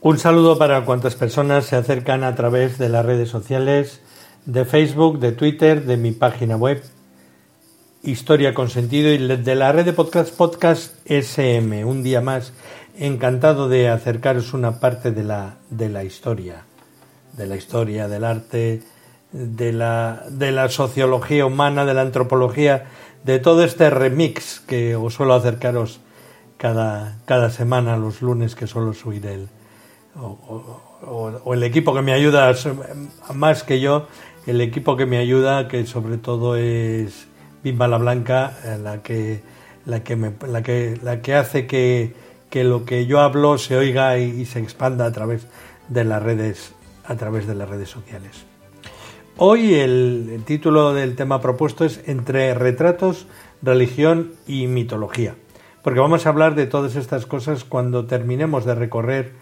Un 0.00 0.16
saludo 0.16 0.58
para 0.58 0.84
cuantas 0.84 1.16
personas 1.16 1.66
se 1.66 1.74
acercan 1.74 2.22
a 2.22 2.36
través 2.36 2.78
de 2.78 2.88
las 2.88 3.04
redes 3.04 3.30
sociales, 3.30 4.00
de 4.46 4.64
Facebook, 4.64 5.18
de 5.18 5.32
Twitter, 5.32 5.86
de 5.86 5.96
mi 5.96 6.12
página 6.12 6.56
web, 6.56 6.84
Historia 8.04 8.54
con 8.54 8.70
Sentido 8.70 9.10
y 9.10 9.18
de 9.18 9.54
la 9.56 9.72
red 9.72 9.84
de 9.84 9.92
podcast 9.92 10.32
Podcast 10.36 10.94
SM. 11.04 11.84
Un 11.84 12.04
día 12.04 12.20
más, 12.20 12.52
encantado 12.96 13.68
de 13.68 13.88
acercaros 13.88 14.54
una 14.54 14.78
parte 14.78 15.10
de 15.10 15.24
la, 15.24 15.56
de 15.68 15.88
la 15.88 16.04
historia, 16.04 16.62
de 17.36 17.46
la 17.46 17.56
historia, 17.56 18.06
del 18.06 18.22
arte, 18.22 18.84
de 19.32 19.72
la, 19.72 20.26
de 20.30 20.52
la 20.52 20.68
sociología 20.68 21.44
humana, 21.44 21.84
de 21.84 21.94
la 21.94 22.02
antropología, 22.02 22.86
de 23.24 23.40
todo 23.40 23.64
este 23.64 23.90
remix 23.90 24.60
que 24.60 24.94
os 24.94 25.14
suelo 25.14 25.34
acercaros 25.34 25.98
cada, 26.56 27.18
cada 27.24 27.50
semana, 27.50 27.96
los 27.96 28.22
lunes 28.22 28.54
que 28.54 28.68
suelo 28.68 28.94
subir 28.94 29.26
el 29.26 29.48
o, 30.16 31.54
el 31.54 31.62
equipo 31.62 31.94
que 31.94 32.02
me 32.02 32.12
ayuda 32.12 32.52
más 33.34 33.62
que 33.62 33.80
yo, 33.80 34.06
el 34.46 34.60
equipo 34.60 34.96
que 34.96 35.06
me 35.06 35.18
ayuda, 35.18 35.68
que 35.68 35.86
sobre 35.86 36.18
todo 36.18 36.56
es 36.56 37.28
Bimba 37.62 37.88
la 37.88 37.98
Blanca, 37.98 38.58
eh, 38.64 38.78
la 38.82 39.02
que, 39.02 39.42
la 39.84 40.02
que, 40.02 40.16
que, 40.64 40.98
la 41.02 41.22
que 41.22 41.34
hace 41.34 41.66
que, 41.66 42.14
que, 42.50 42.64
lo 42.64 42.84
que 42.84 43.06
yo 43.06 43.20
hablo 43.20 43.58
se 43.58 43.76
oiga 43.76 44.18
y, 44.18 44.44
se 44.46 44.58
expanda 44.60 45.06
a 45.06 45.12
través 45.12 45.46
de 45.88 46.04
las 46.04 46.22
redes, 46.22 46.74
a 47.04 47.16
través 47.16 47.46
de 47.46 47.54
las 47.54 47.68
redes 47.68 47.90
sociales. 47.90 48.44
Hoy 49.36 49.74
el 49.74 50.42
título 50.44 50.94
del 50.94 51.14
tema 51.14 51.40
propuesto 51.40 51.84
es 51.84 52.00
Entre 52.06 52.54
retratos, 52.54 53.26
religión 53.62 54.32
y 54.46 54.66
mitología, 54.66 55.36
porque 55.82 56.00
vamos 56.00 56.26
a 56.26 56.30
hablar 56.30 56.54
de 56.54 56.66
todas 56.66 56.96
estas 56.96 57.26
cosas 57.26 57.64
cuando 57.64 58.06
terminemos 58.06 58.64
de 58.64 58.74
recorrer 58.74 59.32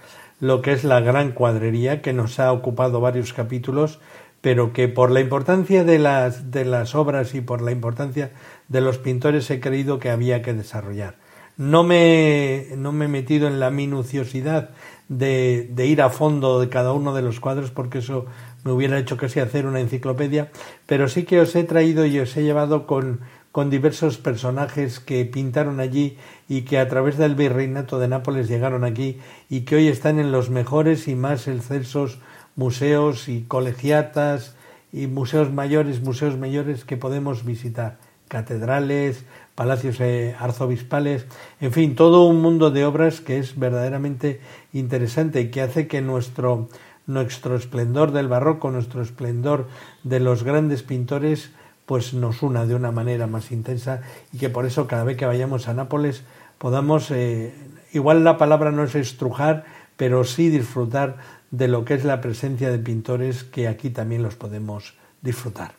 lo 0.40 0.62
que 0.62 0.72
es 0.72 0.84
la 0.84 1.00
gran 1.00 1.32
cuadrería, 1.32 2.02
que 2.02 2.12
nos 2.12 2.38
ha 2.38 2.52
ocupado 2.52 3.00
varios 3.00 3.32
capítulos, 3.32 4.00
pero 4.40 4.72
que 4.72 4.88
por 4.88 5.10
la 5.10 5.20
importancia 5.20 5.84
de 5.84 5.98
las, 5.98 6.50
de 6.50 6.64
las 6.64 6.94
obras 6.94 7.34
y 7.34 7.40
por 7.40 7.62
la 7.62 7.72
importancia 7.72 8.32
de 8.68 8.80
los 8.80 8.98
pintores 8.98 9.50
he 9.50 9.60
creído 9.60 9.98
que 9.98 10.10
había 10.10 10.42
que 10.42 10.52
desarrollar. 10.52 11.16
No 11.56 11.84
me, 11.84 12.66
no 12.76 12.92
me 12.92 13.06
he 13.06 13.08
metido 13.08 13.48
en 13.48 13.58
la 13.60 13.70
minuciosidad 13.70 14.70
de, 15.08 15.68
de, 15.72 15.86
ir 15.86 16.02
a 16.02 16.10
fondo 16.10 16.60
de 16.60 16.68
cada 16.68 16.92
uno 16.92 17.14
de 17.14 17.22
los 17.22 17.40
cuadros 17.40 17.70
porque 17.70 17.98
eso 17.98 18.26
me 18.62 18.72
hubiera 18.72 18.98
hecho 18.98 19.16
casi 19.16 19.40
hacer 19.40 19.66
una 19.66 19.80
enciclopedia, 19.80 20.50
pero 20.84 21.08
sí 21.08 21.24
que 21.24 21.40
os 21.40 21.56
he 21.56 21.64
traído 21.64 22.04
y 22.04 22.18
os 22.18 22.36
he 22.36 22.42
llevado 22.42 22.86
con, 22.86 23.20
con 23.56 23.70
diversos 23.70 24.18
personajes 24.18 25.00
que 25.00 25.24
pintaron 25.24 25.80
allí 25.80 26.18
y 26.46 26.66
que 26.66 26.78
a 26.78 26.88
través 26.88 27.16
del 27.16 27.34
virreinato 27.34 27.98
de 27.98 28.06
Nápoles 28.06 28.48
llegaron 28.48 28.84
aquí 28.84 29.18
y 29.48 29.62
que 29.62 29.76
hoy 29.76 29.88
están 29.88 30.20
en 30.20 30.30
los 30.30 30.50
mejores 30.50 31.08
y 31.08 31.14
más 31.14 31.48
excelsos 31.48 32.18
museos 32.54 33.30
y 33.30 33.44
colegiatas 33.44 34.56
y 34.92 35.06
museos 35.06 35.54
mayores, 35.54 36.02
museos 36.02 36.36
mayores 36.36 36.84
que 36.84 36.98
podemos 36.98 37.46
visitar, 37.46 37.96
catedrales, 38.28 39.24
palacios 39.54 40.00
eh, 40.00 40.36
arzobispales, 40.38 41.24
en 41.58 41.72
fin, 41.72 41.94
todo 41.94 42.26
un 42.26 42.42
mundo 42.42 42.70
de 42.70 42.84
obras 42.84 43.22
que 43.22 43.38
es 43.38 43.58
verdaderamente 43.58 44.38
interesante 44.74 45.40
y 45.40 45.50
que 45.50 45.62
hace 45.62 45.86
que 45.86 46.02
nuestro 46.02 46.68
nuestro 47.06 47.56
esplendor 47.56 48.12
del 48.12 48.28
barroco, 48.28 48.70
nuestro 48.70 49.00
esplendor 49.00 49.68
de 50.02 50.20
los 50.20 50.42
grandes 50.42 50.82
pintores 50.82 51.52
pues 51.86 52.12
nos 52.12 52.42
una 52.42 52.66
de 52.66 52.74
una 52.74 52.90
manera 52.90 53.26
más 53.26 53.52
intensa 53.52 54.02
y 54.32 54.38
que 54.38 54.50
por 54.50 54.66
eso 54.66 54.86
cada 54.86 55.04
vez 55.04 55.16
que 55.16 55.24
vayamos 55.24 55.68
a 55.68 55.74
Nápoles 55.74 56.24
podamos, 56.58 57.10
eh, 57.10 57.54
igual 57.92 58.24
la 58.24 58.36
palabra 58.36 58.72
no 58.72 58.82
es 58.82 58.94
estrujar, 58.94 59.64
pero 59.96 60.24
sí 60.24 60.50
disfrutar 60.50 61.16
de 61.50 61.68
lo 61.68 61.84
que 61.84 61.94
es 61.94 62.04
la 62.04 62.20
presencia 62.20 62.70
de 62.70 62.78
pintores 62.78 63.44
que 63.44 63.68
aquí 63.68 63.90
también 63.90 64.22
los 64.22 64.34
podemos 64.34 64.94
disfrutar. 65.22 65.72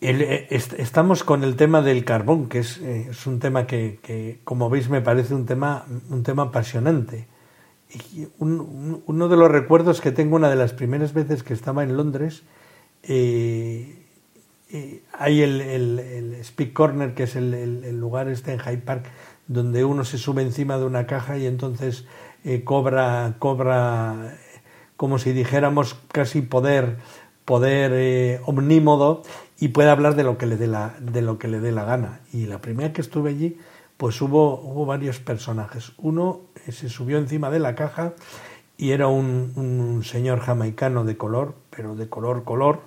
Eh, 0.00 0.46
estamos 0.50 1.24
con 1.24 1.44
el 1.44 1.56
tema 1.56 1.82
del 1.82 2.04
carbón, 2.04 2.48
que 2.48 2.60
es, 2.60 2.78
eh, 2.78 3.08
es 3.10 3.26
un 3.26 3.38
tema 3.38 3.66
que, 3.66 3.98
que, 4.02 4.40
como 4.44 4.68
veis, 4.70 4.88
me 4.88 5.00
parece 5.00 5.34
un 5.34 5.46
tema, 5.46 5.84
un 6.10 6.22
tema 6.22 6.44
apasionante. 6.44 7.26
Y 8.12 8.26
uno 8.38 9.28
de 9.28 9.36
los 9.36 9.50
recuerdos 9.50 10.00
que 10.00 10.10
tengo 10.10 10.36
una 10.36 10.50
de 10.50 10.56
las 10.56 10.72
primeras 10.72 11.14
veces 11.14 11.42
que 11.42 11.54
estaba 11.54 11.82
en 11.82 11.96
Londres, 11.96 12.42
hay 15.12 15.42
el, 15.42 15.60
el, 15.60 16.44
Speak 16.44 16.72
Corner, 16.72 17.14
que 17.14 17.24
es 17.24 17.36
el, 17.36 17.98
lugar 17.98 18.28
este 18.28 18.52
en 18.52 18.58
Hyde 18.58 18.78
Park, 18.78 19.06
donde 19.46 19.84
uno 19.84 20.04
se 20.04 20.18
sube 20.18 20.42
encima 20.42 20.78
de 20.78 20.84
una 20.84 21.06
caja 21.06 21.38
y 21.38 21.46
entonces 21.46 22.04
eh, 22.44 22.64
cobra, 22.64 23.34
cobra, 23.38 24.36
como 24.96 25.18
si 25.18 25.32
dijéramos, 25.32 25.94
casi 26.12 26.42
poder, 26.42 26.96
poder 27.44 27.92
eh, 27.94 28.40
omnímodo 28.44 29.22
y 29.58 29.68
puede 29.68 29.90
hablar 29.90 30.16
de 30.16 30.24
lo 30.24 30.36
que 30.36 30.46
le 30.46 30.56
dé 30.56 30.66
la, 30.66 30.94
de 31.00 31.22
lo 31.22 31.38
que 31.38 31.48
le 31.48 31.60
dé 31.60 31.72
la 31.72 31.84
gana. 31.84 32.20
Y 32.32 32.46
la 32.46 32.60
primera 32.60 32.92
que 32.92 33.00
estuve 33.00 33.30
allí, 33.30 33.58
pues 33.96 34.20
hubo, 34.20 34.60
hubo 34.60 34.84
varios 34.84 35.20
personajes. 35.20 35.92
Uno 35.96 36.40
eh, 36.66 36.72
se 36.72 36.88
subió 36.88 37.18
encima 37.18 37.50
de 37.50 37.60
la 37.60 37.74
caja 37.74 38.14
y 38.76 38.90
era 38.90 39.06
un, 39.06 39.52
un 39.54 40.04
señor 40.04 40.40
jamaicano 40.40 41.04
de 41.04 41.16
color, 41.16 41.54
pero 41.70 41.94
de 41.94 42.08
color 42.08 42.44
color, 42.44 42.80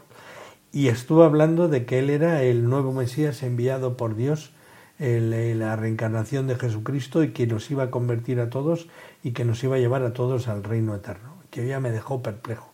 y 0.72 0.88
estuvo 0.88 1.24
hablando 1.24 1.68
de 1.68 1.86
que 1.86 2.00
él 2.00 2.10
era 2.10 2.44
el 2.44 2.70
nuevo 2.70 2.94
Mesías 2.94 3.44
enviado 3.44 3.98
por 3.98 4.16
Dios, 4.16 4.52
la 5.00 5.76
reencarnación 5.76 6.48
de 6.48 6.56
Jesucristo 6.56 7.24
y 7.24 7.32
que 7.32 7.48
nos 7.48 7.72
iba 7.72 7.84
a 7.84 7.92
convertir 7.92 8.40
a 8.40 8.50
todos 8.50 8.88
y 9.24 9.32
que 9.32 9.46
nos 9.46 9.64
iba 9.64 9.78
a 9.78 9.80
llevar 9.80 10.04
a 10.04 10.14
todos 10.14 10.48
al 10.48 10.64
reino 10.64 10.94
eterno, 10.94 11.36
que 11.50 11.66
ya 11.66 11.80
me 11.80 11.92
dejó 11.92 12.22
perplejo. 12.22 12.72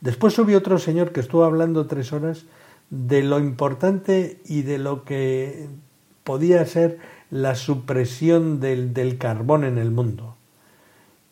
Después 0.00 0.34
subió 0.34 0.58
otro 0.58 0.78
señor 0.78 1.12
que 1.12 1.20
estuvo 1.20 1.44
hablando 1.44 1.86
tres 1.86 2.12
horas 2.12 2.44
de 2.90 3.22
lo 3.22 3.38
importante 3.38 4.40
y 4.44 4.62
de 4.62 4.78
lo 4.78 5.04
que 5.04 5.68
podía 6.24 6.64
ser 6.66 6.98
la 7.30 7.54
supresión 7.54 8.60
del, 8.60 8.92
del 8.92 9.18
carbón 9.18 9.64
en 9.64 9.78
el 9.78 9.90
mundo. 9.90 10.35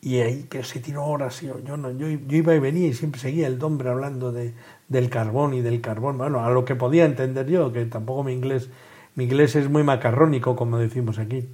Y 0.05 0.21
ahí, 0.21 0.47
pero 0.51 0.65
se 0.65 0.81
tiró 0.81 1.07
horas, 1.07 1.41
yo, 1.41 1.59
yo, 1.61 1.79
no, 1.79 1.91
yo, 1.91 2.07
yo 2.07 2.37
iba 2.37 2.55
y 2.55 2.59
venía 2.59 2.89
y 2.89 2.93
siempre 2.93 3.19
seguía 3.19 3.47
el 3.47 3.63
hombre 3.65 3.89
hablando 3.89 4.33
de, 4.33 4.53
del 4.87 5.09
carbón 5.09 5.55
y 5.55 5.63
del 5.63 5.81
carbón, 5.81 6.19
bueno, 6.19 6.45
a 6.45 6.51
lo 6.51 6.67
que 6.67 6.75
podía 6.75 7.07
entender 7.07 7.47
yo, 7.47 7.73
que 7.73 7.87
tampoco 7.87 8.23
mi 8.23 8.35
inglés, 8.35 8.69
mi 9.15 9.25
inglés 9.25 9.57
es 9.57 9.71
muy 9.71 9.83
macarrónico, 9.83 10.57
como 10.57 10.77
decimos 10.77 11.19
aquí. 11.19 11.49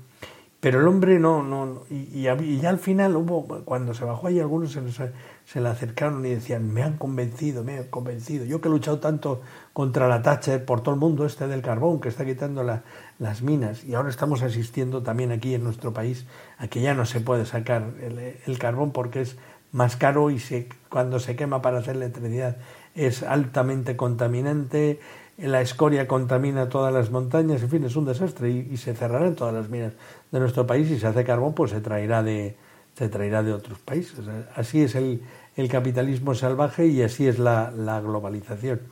Pero 0.58 0.80
el 0.80 0.88
hombre 0.88 1.20
no, 1.20 1.44
no, 1.44 1.84
y, 1.90 2.26
y, 2.26 2.60
ya 2.60 2.70
al 2.70 2.78
final 2.78 3.14
hubo, 3.14 3.46
cuando 3.64 3.94
se 3.94 4.04
bajó 4.04 4.26
ahí 4.26 4.40
algunos 4.40 4.72
se, 4.72 5.12
se, 5.52 5.60
le 5.60 5.68
acercaron 5.68 6.24
y 6.24 6.30
decían, 6.30 6.72
me 6.72 6.82
han 6.82 6.96
convencido, 6.96 7.64
me 7.64 7.78
han 7.78 7.84
convencido. 7.84 8.44
Yo 8.44 8.60
que 8.60 8.68
he 8.68 8.70
luchado 8.70 9.00
tanto 9.00 9.42
contra 9.72 10.08
la 10.08 10.22
Thatcher 10.22 10.64
por 10.64 10.82
todo 10.82 10.94
el 10.94 11.00
mundo 11.00 11.26
este 11.26 11.46
del 11.48 11.62
carbón, 11.62 12.00
que 12.00 12.08
está 12.08 12.24
quitando 12.24 12.62
la, 12.62 12.82
las 13.18 13.42
minas, 13.42 13.84
y 13.84 13.94
ahora 13.94 14.10
estamos 14.10 14.42
asistiendo 14.42 15.02
también 15.02 15.32
aquí 15.32 15.54
en 15.54 15.64
nuestro 15.64 15.92
país 15.92 16.26
a 16.58 16.68
que 16.68 16.80
ya 16.80 16.94
no 16.94 17.06
se 17.06 17.20
puede 17.20 17.46
sacar 17.46 17.94
el, 18.00 18.36
el 18.46 18.58
carbón 18.58 18.92
porque 18.92 19.22
es 19.22 19.36
más 19.72 19.96
caro 19.96 20.30
y 20.30 20.38
se, 20.38 20.68
cuando 20.88 21.18
se 21.20 21.36
quema 21.36 21.62
para 21.62 21.78
hacer 21.78 21.96
electricidad 21.96 22.56
es 22.94 23.22
altamente 23.22 23.96
contaminante, 23.96 25.00
la 25.38 25.60
escoria 25.60 26.06
contamina 26.06 26.68
todas 26.68 26.92
las 26.92 27.10
montañas, 27.10 27.62
en 27.62 27.70
fin, 27.70 27.84
es 27.84 27.96
un 27.96 28.04
desastre 28.04 28.50
y, 28.50 28.76
se 28.76 28.94
cerrarán 28.94 29.36
todas 29.36 29.54
las 29.54 29.68
minas 29.68 29.92
de 30.32 30.40
nuestro 30.40 30.66
país 30.66 30.90
y 30.90 30.94
si 30.94 31.00
se 31.00 31.06
hace 31.06 31.24
carbón 31.24 31.54
pues 31.54 31.70
se 31.70 31.80
traerá 31.80 32.22
de, 32.22 32.56
se 33.00 33.08
traerá 33.08 33.42
de 33.42 33.54
otros 33.54 33.78
países. 33.78 34.20
Así 34.54 34.82
es 34.82 34.94
el, 34.94 35.22
el 35.56 35.70
capitalismo 35.70 36.34
salvaje 36.34 36.86
y 36.86 37.02
así 37.02 37.26
es 37.26 37.38
la, 37.38 37.70
la 37.70 37.98
globalización. 37.98 38.82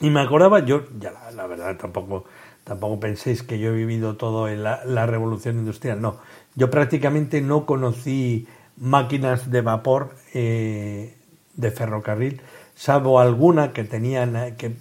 Y 0.00 0.10
me 0.10 0.20
acordaba, 0.20 0.60
yo, 0.60 0.84
ya 0.98 1.14
la, 1.34 1.46
verdad 1.46 1.78
tampoco, 1.78 2.26
tampoco 2.62 3.00
penséis 3.00 3.42
que 3.42 3.58
yo 3.58 3.70
he 3.70 3.74
vivido 3.74 4.18
todo 4.18 4.48
en 4.48 4.62
la, 4.62 4.84
la 4.84 5.06
revolución 5.06 5.56
industrial, 5.58 6.02
no. 6.02 6.18
Yo 6.56 6.68
prácticamente 6.68 7.40
no 7.40 7.64
conocí 7.64 8.46
máquinas 8.76 9.50
de 9.50 9.62
vapor 9.62 10.14
eh, 10.34 11.16
de 11.54 11.70
ferrocarril 11.70 12.42
salvo 12.74 13.18
alguna 13.18 13.72
que 13.72 13.84
tenían, 13.84 14.36
eh, 14.36 14.54
que 14.58 14.74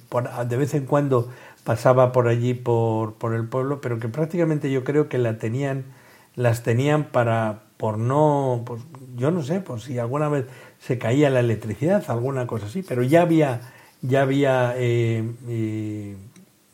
de 0.46 0.58
vez 0.58 0.74
en 0.74 0.86
cuando 0.86 1.30
pasaba 1.64 2.12
por 2.12 2.28
allí, 2.28 2.54
por, 2.54 3.14
por 3.14 3.34
el 3.34 3.48
pueblo, 3.48 3.80
pero 3.80 3.98
que 3.98 4.10
prácticamente 4.10 4.70
yo 4.70 4.84
creo 4.84 5.08
que 5.08 5.18
la 5.18 5.38
tenían, 5.38 5.86
las 6.36 6.64
tenían 6.64 7.06
para, 7.06 7.64
por 7.80 7.98
no, 7.98 8.64
pues 8.66 8.82
yo 9.16 9.32
no 9.32 9.42
sé, 9.42 9.62
por 9.62 9.80
si 9.80 10.00
alguna 10.00 10.28
vez 10.28 10.48
se 10.80 10.98
caía 10.98 11.30
la 11.30 11.40
electricidad, 11.40 12.04
alguna 12.10 12.46
cosa 12.46 12.66
así, 12.66 12.84
pero 12.84 13.04
ya 13.04 13.22
había, 13.22 13.62
ya 14.02 14.24
había 14.24 14.74
eh, 14.76 15.24
eh, 15.48 16.18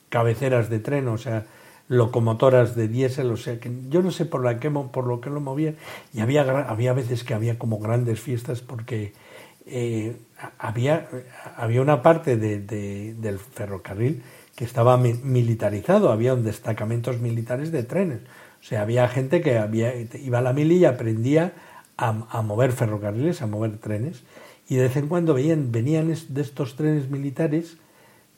cabeceras 0.10 0.68
de 0.68 0.80
tren, 0.80 1.07
o 1.07 1.19
sea, 1.19 1.46
locomotoras 1.90 2.75
de 2.75 2.88
diésel, 2.88 3.30
o 3.30 3.38
sea, 3.38 3.60
que 3.60 3.72
yo 3.88 4.02
no 4.02 4.10
sé 4.10 4.25
por, 4.25 4.44
la 4.44 4.60
que, 4.60 4.72
por 4.72 5.06
lo 5.06 5.22
que 5.22 5.30
lo 5.30 5.42
movían, 5.42 5.75
y 6.12 6.22
había, 6.22 6.42
había 6.68 6.94
veces 6.94 7.24
que 7.24 7.36
había 7.36 7.60
como 7.60 7.78
grandes 7.78 8.19
fiestas 8.19 8.62
porque 8.62 9.13
eh, 9.68 10.18
había, 10.58 11.08
había 11.56 11.84
una 11.84 12.01
parte 12.01 12.36
de, 12.36 13.13
del 13.13 13.38
ferrocarril 13.38 14.24
que 14.56 14.66
estaba 14.66 14.98
militarizado, 14.98 16.12
había 16.12 16.36
destacamentos 16.36 17.19
militares 17.19 17.72
de 17.72 17.84
trenes, 17.84 18.22
sea, 18.67 18.81
había 18.81 19.07
gente 19.07 19.41
que 19.41 19.57
había, 19.57 19.94
iba 19.95 20.39
a 20.39 20.41
la 20.41 20.53
mili 20.53 20.77
y 20.77 20.85
aprendía 20.85 21.53
a, 21.97 22.41
mover 22.41 22.71
ferrocarriles, 22.71 23.41
a 23.41 23.47
mover 23.47 23.77
trenes, 23.77 24.23
y 24.67 24.75
de 24.75 24.83
vez 24.83 24.97
en 24.97 25.07
cuando 25.07 25.33
veían, 25.33 25.71
venían 25.71 26.07
de 26.07 26.41
estos 26.41 26.75
trenes 26.75 27.09
militares 27.09 27.77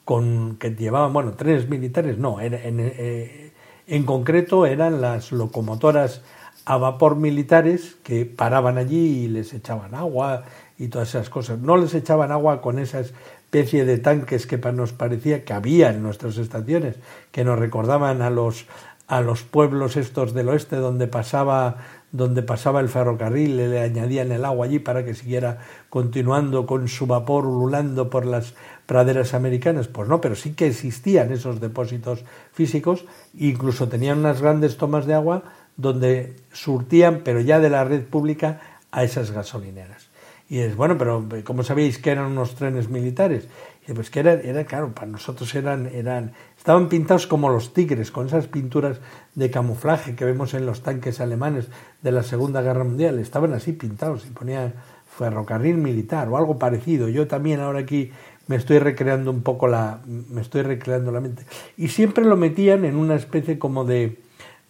con 0.04 0.56
que 0.56 0.70
llevaban, 0.70 1.12
bueno, 1.12 1.32
trenes 1.32 1.68
militares 1.68 2.18
no, 2.18 2.40
en, 2.40 2.54
eh, 2.54 3.52
en 3.86 4.04
concreto 4.04 4.66
eran 4.66 5.00
las 5.00 5.32
locomotoras 5.32 6.22
a 6.66 6.76
vapor 6.76 7.16
militares 7.16 7.96
que 8.02 8.26
paraban 8.26 8.76
allí 8.76 9.24
y 9.24 9.28
les 9.28 9.54
echaban 9.54 9.94
agua 9.94 10.44
y 10.78 10.88
todas 10.88 11.08
esas 11.08 11.30
cosas. 11.30 11.58
No 11.58 11.78
les 11.78 11.94
echaban 11.94 12.30
agua 12.30 12.60
con 12.60 12.78
esa 12.78 13.00
especie 13.00 13.86
de 13.86 13.96
tanques 13.96 14.46
que 14.46 14.58
nos 14.58 14.92
parecía 14.92 15.44
que 15.44 15.54
había 15.54 15.88
en 15.88 16.02
nuestras 16.02 16.36
estaciones, 16.36 16.96
que 17.32 17.44
nos 17.44 17.58
recordaban 17.58 18.20
a 18.20 18.28
los 18.28 18.66
a 19.08 19.20
los 19.20 19.42
pueblos 19.42 19.96
estos 19.96 20.34
del 20.34 20.50
oeste 20.50 20.76
donde 20.76 21.08
pasaba 21.08 21.78
donde 22.10 22.42
pasaba 22.42 22.80
el 22.80 22.88
ferrocarril, 22.88 23.56
le 23.56 23.80
añadían 23.80 24.32
el 24.32 24.44
agua 24.44 24.66
allí 24.66 24.78
para 24.78 25.04
que 25.04 25.14
siguiera 25.14 25.58
continuando 25.90 26.64
con 26.64 26.88
su 26.88 27.06
vapor 27.06 27.44
ululando 27.44 28.08
por 28.08 28.24
las 28.24 28.54
praderas 28.86 29.34
americanas. 29.34 29.88
Pues 29.88 30.08
no, 30.08 30.20
pero 30.20 30.34
sí 30.34 30.54
que 30.54 30.66
existían 30.66 31.32
esos 31.32 31.60
depósitos 31.60 32.24
físicos, 32.52 33.04
incluso 33.34 33.88
tenían 33.88 34.20
unas 34.20 34.40
grandes 34.40 34.78
tomas 34.78 35.04
de 35.04 35.14
agua 35.14 35.42
donde 35.76 36.36
surtían, 36.52 37.20
pero 37.24 37.40
ya 37.40 37.60
de 37.60 37.70
la 37.70 37.84
red 37.84 38.04
pública, 38.04 38.60
a 38.90 39.04
esas 39.04 39.30
gasolineras. 39.30 40.07
Y 40.50 40.60
es, 40.60 40.76
bueno, 40.76 40.96
pero 40.96 41.26
¿cómo 41.44 41.62
sabéis 41.62 41.98
que 41.98 42.10
eran 42.10 42.26
unos 42.26 42.54
trenes 42.54 42.88
militares? 42.88 43.48
Y 43.86 43.92
pues 43.92 44.10
que 44.10 44.20
eran, 44.20 44.40
era, 44.44 44.64
claro, 44.64 44.92
para 44.94 45.06
nosotros 45.06 45.54
eran, 45.54 45.86
eran, 45.86 46.32
estaban 46.56 46.88
pintados 46.88 47.26
como 47.26 47.50
los 47.50 47.74
tigres, 47.74 48.10
con 48.10 48.26
esas 48.26 48.46
pinturas 48.46 48.98
de 49.34 49.50
camuflaje 49.50 50.14
que 50.14 50.24
vemos 50.24 50.54
en 50.54 50.64
los 50.64 50.82
tanques 50.82 51.20
alemanes 51.20 51.68
de 52.02 52.12
la 52.12 52.22
Segunda 52.22 52.62
Guerra 52.62 52.84
Mundial, 52.84 53.18
estaban 53.18 53.52
así 53.52 53.72
pintados 53.72 54.26
y 54.26 54.30
ponían 54.30 54.74
ferrocarril 55.18 55.76
militar 55.76 56.28
o 56.28 56.38
algo 56.38 56.58
parecido. 56.58 57.08
Yo 57.08 57.26
también 57.26 57.60
ahora 57.60 57.80
aquí 57.80 58.10
me 58.46 58.56
estoy 58.56 58.78
recreando 58.78 59.30
un 59.30 59.42
poco 59.42 59.68
la, 59.68 60.00
me 60.06 60.40
estoy 60.40 60.62
recreando 60.62 61.12
la 61.12 61.20
mente. 61.20 61.44
Y 61.76 61.88
siempre 61.88 62.24
lo 62.24 62.36
metían 62.36 62.86
en 62.86 62.96
una 62.96 63.16
especie 63.16 63.58
como 63.58 63.84
de, 63.84 64.18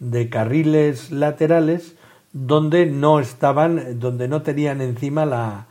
de 0.01 0.29
carriles 0.29 1.13
laterales 1.13 1.95
donde 2.33 2.87
no 2.87 3.21
estaban, 3.21 4.01
donde 4.01 4.27
no 4.27 4.43
tenían 4.43 4.81
encima 4.81 5.25
la, 5.25 5.68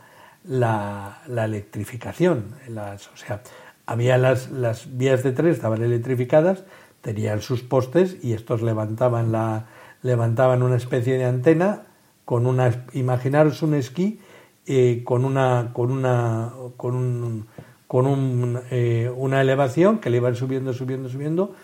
la, 0.48 1.22
la 1.28 1.44
electrificación. 1.44 2.54
O 2.68 3.16
sea, 3.16 3.42
había 3.86 4.18
las, 4.18 4.50
las 4.50 4.96
vías 4.96 5.22
de 5.22 5.32
tren, 5.32 5.48
estaban 5.48 5.82
electrificadas, 5.82 6.64
tenían 7.00 7.42
sus 7.42 7.62
postes 7.62 8.16
y 8.22 8.32
estos 8.32 8.62
levantaban, 8.62 9.30
la, 9.30 9.66
levantaban 10.02 10.62
una 10.62 10.76
especie 10.76 11.18
de 11.18 11.24
antena 11.24 11.82
con 12.24 12.46
una, 12.46 12.84
imaginaros 12.92 13.62
un 13.62 13.74
esquí 13.74 14.20
eh, 14.66 15.02
con 15.04 15.24
una, 15.24 15.70
con 15.72 15.90
una, 15.90 16.52
con 16.76 16.94
un, 16.94 17.46
con 17.86 18.06
un, 18.06 18.60
eh, 18.70 19.10
una 19.16 19.40
elevación 19.40 19.98
que 19.98 20.10
le 20.10 20.18
iban 20.18 20.34
subiendo, 20.34 20.72
subiendo, 20.72 21.08
subiendo 21.08 21.54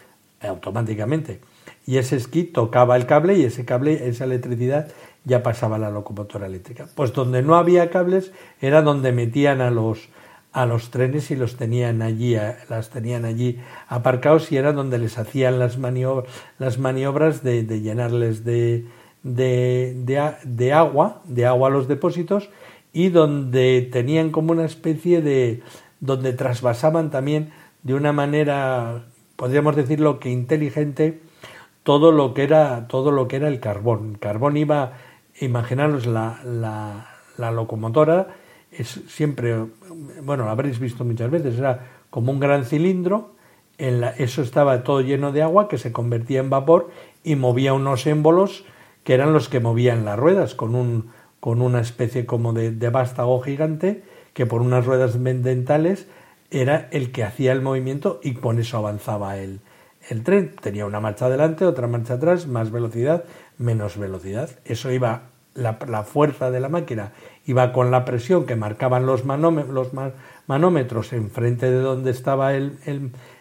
automáticamente 0.41 1.41
y 1.87 1.99
ese 1.99 2.17
esquí 2.17 2.45
tocaba 2.45 2.97
el 2.97 3.07
cable 3.07 3.35
y 3.39 3.45
ese 3.45 3.65
cable, 3.65 4.09
esa 4.09 4.25
electricidad 4.25 4.89
ya 5.25 5.43
pasaba 5.43 5.79
la 5.79 5.91
locomotora 5.91 6.47
eléctrica. 6.47 6.87
Pues 6.95 7.13
donde 7.13 7.43
no 7.43 7.57
había 7.57 7.91
cables 7.91 8.33
era 8.61 8.83
donde 8.83 9.13
metían 9.13 9.61
a 9.61 9.71
los 9.71 10.09
a 10.53 10.67
los 10.67 10.91
trenes 10.91 11.33
y 11.33 11.37
los 11.37 11.57
tenían 11.57 12.01
allí, 12.01 12.37
las 12.69 12.91
tenían 12.91 13.25
allí 13.25 13.59
aparcados 13.89 14.53
y 14.53 14.57
era 14.57 14.73
donde 14.73 14.99
les 14.99 15.19
hacían 15.19 15.59
las 15.59 15.79
maniobras, 15.79 16.33
las 16.61 16.79
maniobras 16.79 17.43
de, 17.43 17.65
llenarles 17.65 18.45
de, 18.45 18.87
de, 19.25 19.97
de, 20.45 20.73
agua, 20.73 21.23
de 21.25 21.47
agua 21.47 21.69
a 21.69 21.73
los 21.73 21.89
depósitos 21.89 22.51
y 22.93 23.09
donde 23.09 23.89
tenían 23.91 24.31
como 24.31 24.53
una 24.53 24.65
especie 24.65 25.23
de, 25.23 25.61
donde 25.99 26.33
trasvasaban 26.33 27.11
también 27.11 27.51
de 27.83 27.95
una 27.95 28.13
manera, 28.13 29.07
podríamos 29.35 29.75
decirlo 29.75 30.21
que 30.21 30.31
inteligente, 30.31 31.21
todo 31.83 32.13
lo 32.13 32.33
que 32.33 32.45
era, 32.45 32.87
todo 32.87 33.11
lo 33.11 33.27
que 33.27 33.37
era 33.37 33.49
el 33.49 33.59
carbón. 33.59 34.17
Carbón 34.21 34.57
iba, 34.57 34.93
imaginaros 35.41 36.07
la, 36.07 36.41
la, 36.45 37.09
la 37.37 37.51
locomotora, 37.51 38.29
es 38.71 39.01
siempre, 39.09 39.67
bueno, 40.23 40.45
lo 40.45 40.51
habréis 40.51 40.79
visto 40.79 41.05
muchas 41.05 41.31
veces, 41.31 41.59
era 41.59 41.87
como 42.11 42.33
un 42.33 42.41
gran 42.41 42.65
cilindro, 42.65 43.35
en 43.79 44.01
la, 44.01 44.11
eso 44.11 44.43
estaba 44.43 44.85
todo 44.85 45.01
lleno 45.01 45.33
de 45.33 45.43
agua 45.43 45.69
que 45.69 45.79
se 45.79 45.93
convertía 45.93 46.41
en 46.41 46.51
vapor 46.51 46.91
y 47.25 47.35
movía 47.35 47.73
unos 47.73 48.07
émbolos 48.07 48.65
que 49.03 49.15
eran 49.15 49.33
los 49.33 49.49
que 49.49 49.61
movían 49.61 50.05
las 50.05 50.19
ruedas 50.19 50.55
con, 50.55 50.75
un, 50.75 51.11
con 51.41 51.61
una 51.61 51.81
especie 51.81 52.25
como 52.25 52.53
de, 52.53 52.71
de 52.71 52.91
vástago 52.91 53.41
gigante 53.41 54.03
que 54.33 54.47
por 54.47 54.63
unas 54.63 54.87
ruedas 54.87 55.23
dentales 55.23 56.07
era 56.51 56.89
el 56.93 57.11
que 57.11 57.25
hacía 57.25 57.53
el 57.53 57.63
movimiento 57.63 58.21
y 58.23 58.35
con 58.35 58.59
eso 58.59 58.79
avanzaba 58.79 59.39
el, 59.39 59.61
el 60.09 60.23
tren. 60.23 60.55
Tenía 60.61 60.87
una 60.87 61.01
marcha 61.01 61.27
adelante, 61.27 61.65
otra 61.65 61.87
marcha 61.87 62.15
atrás, 62.15 62.47
más 62.47 62.71
velocidad, 62.71 63.25
menos 63.59 63.97
velocidad. 63.97 64.51
Eso 64.65 64.91
iba, 64.91 65.23
la, 65.55 65.75
fuerza 66.05 66.51
de 66.51 66.61
la 66.61 66.69
máquina 66.69 67.13
iba 67.47 67.73
con 67.73 67.91
la 67.91 68.05
presión 68.05 68.47
que 68.47 68.57
marcaban 68.57 69.07
los, 69.07 69.25
los 69.25 69.91
manómetros 70.47 71.13
enfrente 71.13 71.71
de 71.71 71.79
donde 71.79 72.11
estaba 72.11 72.55
el, 72.55 72.79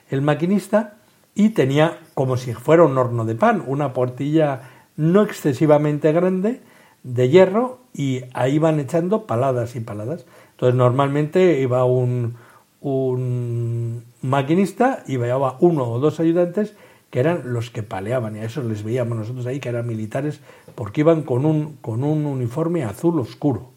el, 0.10 0.22
maquinista 0.22 0.96
y 1.36 1.50
tenía 1.50 2.00
como 2.14 2.38
si 2.38 2.54
fuera 2.54 2.84
un 2.84 2.98
horno 2.98 3.26
de 3.26 3.36
pan, 3.36 3.64
una 3.66 3.94
portilla 3.94 4.70
no 4.96 5.24
excesivamente 5.24 6.12
grande 6.12 6.62
de 7.04 7.30
hierro 7.30 7.80
y 7.94 8.22
ahí 8.34 8.56
iban 8.56 8.80
echando 8.80 9.26
paladas 9.26 9.76
y 9.76 9.80
paladas. 9.80 10.26
Entonces 10.52 10.76
normalmente 10.76 11.60
iba 11.60 11.84
un, 11.86 12.36
un 12.82 14.04
maquinista 14.22 15.04
y 15.08 15.18
llevaba 15.18 15.58
uno 15.60 15.86
o 15.90 16.00
dos 16.00 16.20
ayudantes 16.20 16.76
que 17.14 17.20
eran 17.20 17.54
los 17.54 17.70
que 17.70 17.84
paleaban 17.84 18.36
y 18.36 18.40
a 18.40 18.46
eso 18.46 18.64
les 18.64 18.84
veíamos 18.84 19.16
nosotros 19.16 19.46
ahí 19.46 19.60
que 19.60 19.70
eran 19.70 19.86
militares 19.86 20.40
porque 20.74 21.02
iban 21.02 21.22
con 21.22 21.46
un, 21.46 21.74
con 21.80 22.04
un 22.04 22.26
uniforme 22.26 22.84
azul 22.84 23.20
oscuro. 23.20 23.70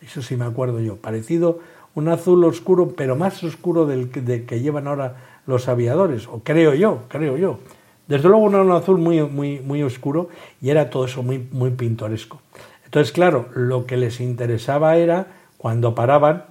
Eso 0.00 0.22
sí 0.22 0.36
me 0.36 0.44
acuerdo 0.44 0.78
yo, 0.78 0.94
parecido 0.94 1.58
un 1.96 2.08
azul 2.08 2.44
oscuro, 2.44 2.90
pero 2.96 3.16
más 3.16 3.42
oscuro 3.42 3.86
del 3.86 4.10
que, 4.10 4.44
que 4.44 4.60
llevan 4.60 4.86
ahora 4.86 5.40
los 5.48 5.66
aviadores, 5.66 6.28
o 6.28 6.42
creo 6.44 6.74
yo, 6.74 7.00
creo 7.08 7.36
yo. 7.36 7.58
Desde 8.06 8.28
luego 8.28 8.50
no 8.50 8.58
era 8.58 8.66
un 8.66 8.80
azul 8.80 8.98
muy, 8.98 9.20
muy, 9.20 9.58
muy 9.58 9.82
oscuro 9.82 10.28
y 10.62 10.70
era 10.70 10.88
todo 10.88 11.06
eso 11.06 11.24
muy, 11.24 11.44
muy 11.50 11.70
pintoresco. 11.70 12.40
Entonces, 12.84 13.10
claro, 13.10 13.48
lo 13.56 13.86
que 13.86 13.96
les 13.96 14.20
interesaba 14.20 14.96
era, 14.96 15.26
cuando 15.58 15.96
paraban, 15.96 16.44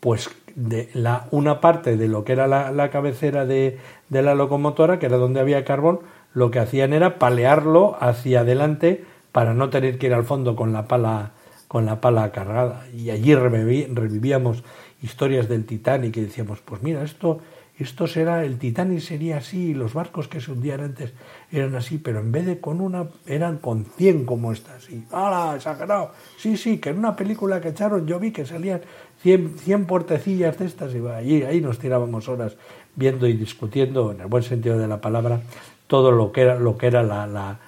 pues 0.00 0.30
de 0.54 0.88
la, 0.94 1.26
una 1.30 1.60
parte 1.60 1.96
de 1.96 2.08
lo 2.08 2.24
que 2.24 2.32
era 2.32 2.46
la, 2.46 2.90
cabecera 2.90 3.46
de, 3.46 3.78
de, 4.08 4.22
la 4.22 4.34
locomotora, 4.34 4.98
que 4.98 5.06
era 5.06 5.16
donde 5.16 5.40
había 5.40 5.64
carbón, 5.64 6.00
lo 6.32 6.50
que 6.50 6.58
hacían 6.58 6.92
era 6.92 7.18
palearlo 7.18 7.96
hacia 8.00 8.40
adelante 8.40 9.04
para 9.32 9.54
no 9.54 9.70
tener 9.70 9.98
que 9.98 10.06
ir 10.06 10.14
al 10.14 10.24
fondo 10.24 10.56
con 10.56 10.72
la 10.72 10.86
pala, 10.86 11.32
con 11.68 11.86
la 11.86 12.00
pala 12.00 12.30
cargada. 12.32 12.86
Y 12.94 13.10
allí 13.10 13.34
revivíamos 13.34 14.62
historias 15.02 15.48
del 15.48 15.66
Titanic 15.66 16.16
y 16.16 16.22
decíamos, 16.22 16.60
pues 16.60 16.82
mira, 16.82 17.02
esto, 17.02 17.40
esto 17.78 18.06
será, 18.06 18.44
el 18.44 18.58
Titanic 18.58 19.00
sería 19.00 19.38
así, 19.38 19.74
los 19.74 19.94
barcos 19.94 20.28
que 20.28 20.40
se 20.40 20.52
hundían 20.52 20.80
antes 20.80 21.12
eran 21.50 21.74
así, 21.74 21.98
pero 21.98 22.20
en 22.20 22.30
vez 22.30 22.46
de 22.46 22.60
con 22.60 22.80
una, 22.80 23.08
eran 23.26 23.58
con 23.58 23.84
100 23.84 24.24
como 24.24 24.52
estas. 24.52 24.88
Y, 24.90 25.04
¡hala, 25.10 25.56
exagerado! 25.56 26.12
Sí, 26.36 26.56
sí, 26.56 26.78
que 26.78 26.90
en 26.90 26.98
una 26.98 27.16
película 27.16 27.60
que 27.60 27.70
echaron 27.70 28.06
yo 28.06 28.20
vi 28.20 28.30
que 28.30 28.46
salían 28.46 28.82
100, 29.22 29.58
100 29.58 29.86
puertecillas 29.86 30.58
de 30.58 30.66
estas 30.66 30.94
y 30.94 31.06
allí, 31.06 31.42
ahí 31.42 31.60
nos 31.60 31.78
tirábamos 31.78 32.28
horas 32.28 32.56
viendo 32.94 33.26
y 33.26 33.32
discutiendo, 33.32 34.12
en 34.12 34.20
el 34.20 34.26
buen 34.26 34.44
sentido 34.44 34.78
de 34.78 34.86
la 34.86 35.00
palabra, 35.00 35.40
todo 35.88 36.12
lo 36.12 36.30
que 36.30 36.42
era, 36.42 36.58
lo 36.58 36.78
que 36.78 36.86
era 36.86 37.02
la 37.02 37.58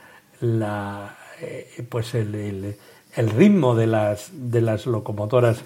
eh, 1.41 1.85
pues 1.89 2.15
el, 2.15 2.77
el, 3.15 3.31
ritmo 3.31 3.75
de 3.75 3.87
las, 3.87 4.31
de 4.33 4.61
las 4.63 4.87
locomotoras 4.87 5.63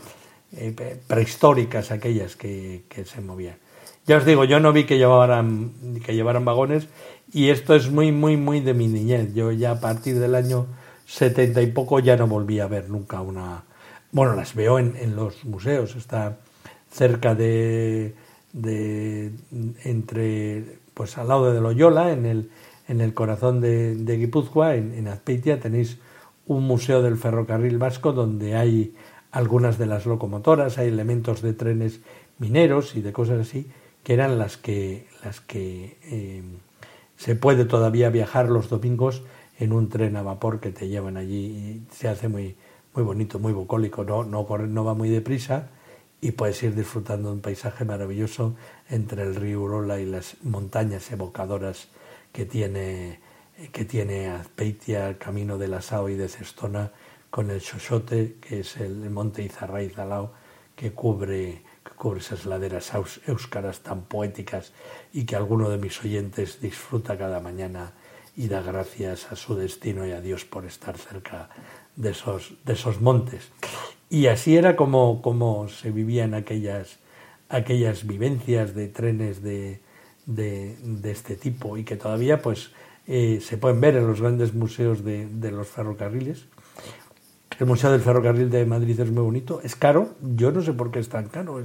eh, 0.53 1.01
prehistóricas, 1.07 1.93
aquellas 1.93 2.35
que, 2.35 2.85
que, 2.89 3.05
se 3.05 3.21
movían. 3.21 3.57
Ya 4.11 4.17
os 4.17 4.25
digo, 4.25 4.43
yo 4.43 4.59
no 4.59 4.73
vi 4.73 4.87
que 4.87 4.99
llevaran, 4.99 5.71
que 6.05 6.17
llevaran 6.17 6.45
vagones 6.45 6.89
y 7.33 7.51
esto 7.51 7.77
es 7.77 7.93
muy, 7.93 8.11
muy, 8.11 8.37
muy 8.37 8.59
de 8.59 8.75
mi 8.75 8.89
niñez. 8.89 9.33
Yo 9.35 9.53
ya 9.53 9.71
a 9.71 9.81
partir 9.81 10.19
del 10.19 10.35
año 10.35 10.67
setenta 11.07 11.63
y 11.63 11.69
poco 11.69 12.01
ya 12.01 12.17
no 12.17 12.27
volví 12.27 12.59
a 12.59 12.67
ver 12.67 12.91
nunca 12.91 13.21
una... 13.21 13.63
Bueno, 14.11 14.35
las 14.35 14.57
veo 14.57 14.81
en, 14.81 15.15
los 15.15 15.45
museos, 15.45 15.95
está 15.95 16.39
cerca 16.91 17.37
de, 17.37 18.17
de, 18.53 19.31
entre, 19.85 20.65
pues 20.93 21.17
al 21.17 21.29
lado 21.29 21.55
de 21.55 21.61
Loyola, 21.61 22.11
en 22.11 22.27
el, 22.27 22.51
en 22.89 23.01
el 23.01 23.15
corazón 23.15 23.61
de, 23.61 23.95
de 23.95 24.17
Guipúzcoa, 24.17 24.75
en, 24.75 24.93
en 24.93 25.07
Azpeitia, 25.07 25.61
tenéis 25.61 25.99
un 26.49 26.65
museo 26.65 27.01
del 27.01 27.17
ferrocarril 27.17 27.79
vasco 27.79 28.13
donde 28.13 28.57
hay 28.57 28.93
algunas 29.31 29.79
de 29.79 29.87
las 29.87 30.05
locomotoras, 30.05 30.79
hay 30.79 30.89
elementos 30.89 31.43
de 31.43 31.53
trenes 31.53 32.01
mineros 32.41 32.97
y 32.97 33.03
de 33.03 33.13
cosas 33.13 33.47
así, 33.47 33.69
que 34.03 34.15
eran 34.15 34.39
las 34.39 34.57
que, 34.57 35.07
las 35.25 35.41
que 35.41 35.99
eh, 36.03 36.43
se 37.17 37.35
puede 37.35 37.65
todavía 37.65 38.11
viajar 38.11 38.49
los 38.49 38.69
domingos 38.69 39.23
en 39.59 39.73
un 39.73 39.89
tren 39.89 40.17
a 40.17 40.23
vapor 40.23 40.61
que 40.61 40.73
te 40.73 40.89
llevan 40.89 41.17
allí 41.17 41.47
y 41.47 41.83
se 41.93 42.09
hace 42.09 42.29
muy, 42.29 42.57
muy 42.95 43.05
bonito, 43.05 43.39
muy 43.39 43.53
bucólico, 43.53 44.05
no, 44.05 44.25
no, 44.25 44.47
corre, 44.47 44.67
no 44.67 44.85
va 44.85 44.95
muy 44.95 45.11
deprisa 45.11 45.69
y 46.21 46.33
puedes 46.33 46.63
ir 46.63 46.75
disfrutando 46.75 47.29
de 47.29 47.35
un 47.35 47.41
paisaje 47.41 47.85
maravilloso 47.85 48.55
entre 48.89 49.23
el 49.23 49.35
río 49.35 49.63
Urola 49.63 50.01
y 50.01 50.07
las 50.07 50.37
montañas 50.43 51.11
evocadoras 51.11 51.89
que 52.33 52.45
tiene, 52.47 53.21
que 53.73 53.85
tiene 53.85 54.29
Azpeitia, 54.29 55.09
el 55.09 55.19
camino 55.19 55.59
de 55.59 55.69
la 55.69 55.83
Sao 55.83 56.09
y 56.09 56.15
de 56.15 56.29
Cestona, 56.29 56.93
con 57.31 57.51
el 57.51 57.61
Xoxote, 57.61 58.37
que 58.41 58.61
es 58.61 58.77
el 58.77 59.09
monte 59.11 59.43
Izarraiz 59.43 59.97
al 59.99 60.31
que 60.75 60.93
cubre 60.93 61.63
que 61.85 61.93
cubre 61.93 62.21
esas 62.21 62.47
laderas 62.47 62.93
éuskaras 63.27 63.81
tan 63.81 64.03
poéticas 64.03 64.73
y 65.13 65.25
que 65.25 65.37
alguno 65.37 65.71
de 65.71 65.79
mis 65.79 66.03
oyentes 66.05 66.61
disfruta 66.61 67.17
cada 67.17 67.41
mañana 67.41 67.93
y 68.37 68.49
da 68.49 68.63
gracias 68.63 69.33
a 69.33 69.37
su 69.37 69.55
destino 69.55 70.07
y 70.07 70.13
a 70.13 70.21
Dios 70.21 70.45
por 70.45 70.65
estar 70.65 70.97
cerca 70.97 71.51
de 71.97 72.11
esos, 72.11 72.55
de 72.65 72.73
esos 72.75 73.01
montes. 73.01 73.51
Y 74.09 74.27
así 74.27 74.57
era 74.57 74.77
como, 74.77 75.23
como 75.23 75.69
se 75.69 75.91
vivían 75.91 76.35
aquellas, 76.35 76.99
aquellas 77.49 78.07
vivencias 78.07 78.75
de 78.75 78.89
trenes 78.89 79.43
de, 79.43 79.81
de, 80.27 81.11
este 81.11 81.37
tipo 81.37 81.77
y 81.77 81.85
que 81.85 81.97
todavía 81.97 82.43
pues, 82.43 82.73
eh, 83.07 83.41
se 83.43 83.57
pueden 83.57 83.81
ver 83.81 83.97
en 83.97 84.07
los 84.07 84.21
grandes 84.21 84.55
museos 84.55 85.05
de, 85.05 85.27
de 85.27 85.51
los 85.51 85.69
ferrocarriles 85.69 86.47
el 87.61 87.67
Museo 87.67 87.93
del 87.93 88.01
Ferrocarril 88.01 88.49
de 88.49 88.65
Madrid 88.65 88.99
es 88.99 89.11
muy 89.11 89.23
bonito. 89.23 89.61
Es 89.63 89.77
caro, 89.77 90.15
yo 90.35 90.51
no 90.51 90.63
sé 90.63 90.73
por 90.73 90.91
qué 90.91 90.99
es 90.99 91.11
tan 91.11 91.29
caro. 91.29 91.63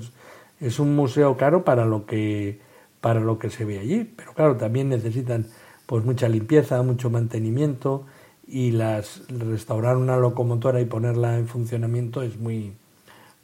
Es, 0.60 0.80
un 0.80 0.94
museo 0.94 1.38
caro 1.38 1.64
para 1.64 1.86
lo 1.86 2.06
que 2.06 2.60
para 3.00 3.22
lo 3.22 3.40
que 3.40 3.50
se 3.50 3.64
ve 3.64 3.80
allí, 3.80 4.04
pero 4.04 4.34
claro, 4.34 4.58
también 4.58 4.90
necesitan 4.90 5.46
pues 5.86 6.04
mucha 6.04 6.28
limpieza, 6.28 6.82
mucho 6.82 7.10
mantenimiento 7.10 8.06
y 8.48 8.72
las 8.72 9.22
restaurar 9.30 9.96
una 9.96 10.18
locomotora 10.18 10.82
y 10.82 10.86
ponerla 10.86 11.38
en 11.38 11.48
funcionamiento 11.48 12.24
es 12.24 12.38
muy 12.38 12.74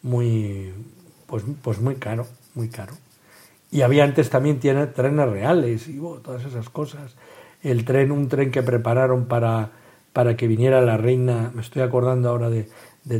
muy 0.02 0.74
pues, 1.28 1.46
pues 1.62 1.80
muy 1.80 1.96
caro, 1.96 2.28
muy 2.54 2.68
caro. 2.68 2.94
Y 3.72 3.84
había 3.84 4.04
antes 4.04 4.30
también 4.30 4.60
trenes 4.60 5.30
reales 5.30 5.88
y 5.88 6.02
todas 6.22 6.44
esas 6.44 6.68
cosas. 6.70 7.16
El 7.64 7.86
tren, 7.86 8.12
un 8.12 8.28
tren 8.28 8.52
que 8.52 8.62
prepararon 8.62 9.28
para 9.28 9.72
para 10.14 10.36
que 10.36 10.48
viniera 10.48 10.82
la 10.82 10.98
reina, 10.98 11.52
me 11.54 11.62
estoy 11.62 11.82
acordando 11.82 12.30
ahora 12.30 12.50
de, 12.50 12.68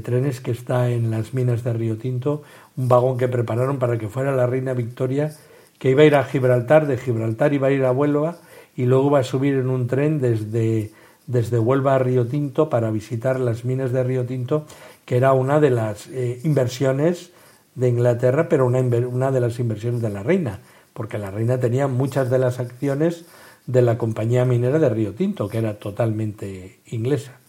trenes 0.02 0.42
que 0.42 0.52
está 0.52 0.90
en 0.90 1.10
las 1.12 1.34
minas 1.34 1.64
de 1.64 1.74
Río 1.74 1.98
Tinto, 1.98 2.44
un 2.78 2.88
vagón 2.88 3.18
que 3.18 3.28
prepararon 3.28 3.80
para 3.80 3.98
que 3.98 4.08
fuera 4.08 4.36
la 4.36 4.46
reina 4.46 4.74
Victoria, 4.74 5.34
que 5.80 5.90
iba 5.90 6.04
a 6.04 6.06
ir 6.06 6.16
a 6.16 6.24
Gibraltar, 6.24 6.86
de 6.86 6.98
Gibraltar 6.98 7.54
iba 7.54 7.68
a 7.68 7.72
ir 7.72 7.84
a 7.86 7.92
Huelva 7.92 8.38
y 8.76 8.86
luego 8.86 9.08
iba 9.08 9.20
a 9.20 9.24
subir 9.24 9.56
en 9.56 9.70
un 9.70 9.88
tren 9.88 10.20
desde, 10.20 10.92
desde 11.28 11.60
Huelva 11.60 11.96
a 11.96 12.00
Río 12.00 12.28
Tinto 12.28 12.70
para 12.70 12.92
visitar 12.92 13.40
las 13.40 13.66
minas 13.66 13.92
de 13.92 14.04
Río 14.04 14.26
Tinto, 14.26 14.66
que 15.06 15.18
era 15.18 15.34
una 15.34 15.60
de 15.60 15.72
las 15.72 16.08
eh, 16.08 16.40
inversiones 16.44 17.32
de 17.76 17.90
Inglaterra, 17.90 18.50
pero 18.50 18.66
una, 18.66 18.80
una 18.80 19.32
de 19.32 19.40
las 19.40 19.60
inversiones 19.60 20.02
de 20.02 20.10
la 20.10 20.24
reina, 20.24 20.60
porque 20.94 21.18
la 21.18 21.32
reina 21.32 21.58
tenía 21.60 21.88
muchas 21.88 22.30
de 22.30 22.38
las 22.38 22.60
acciones 22.60 23.26
de 23.66 23.82
la 23.82 23.98
compañía 23.98 24.46
minera 24.46 24.80
de 24.80 24.90
Río 24.90 25.14
Tinto, 25.14 25.48
que 25.48 25.60
era 25.60 25.76
totalmente 25.76 26.80
inglesa. 26.88 27.40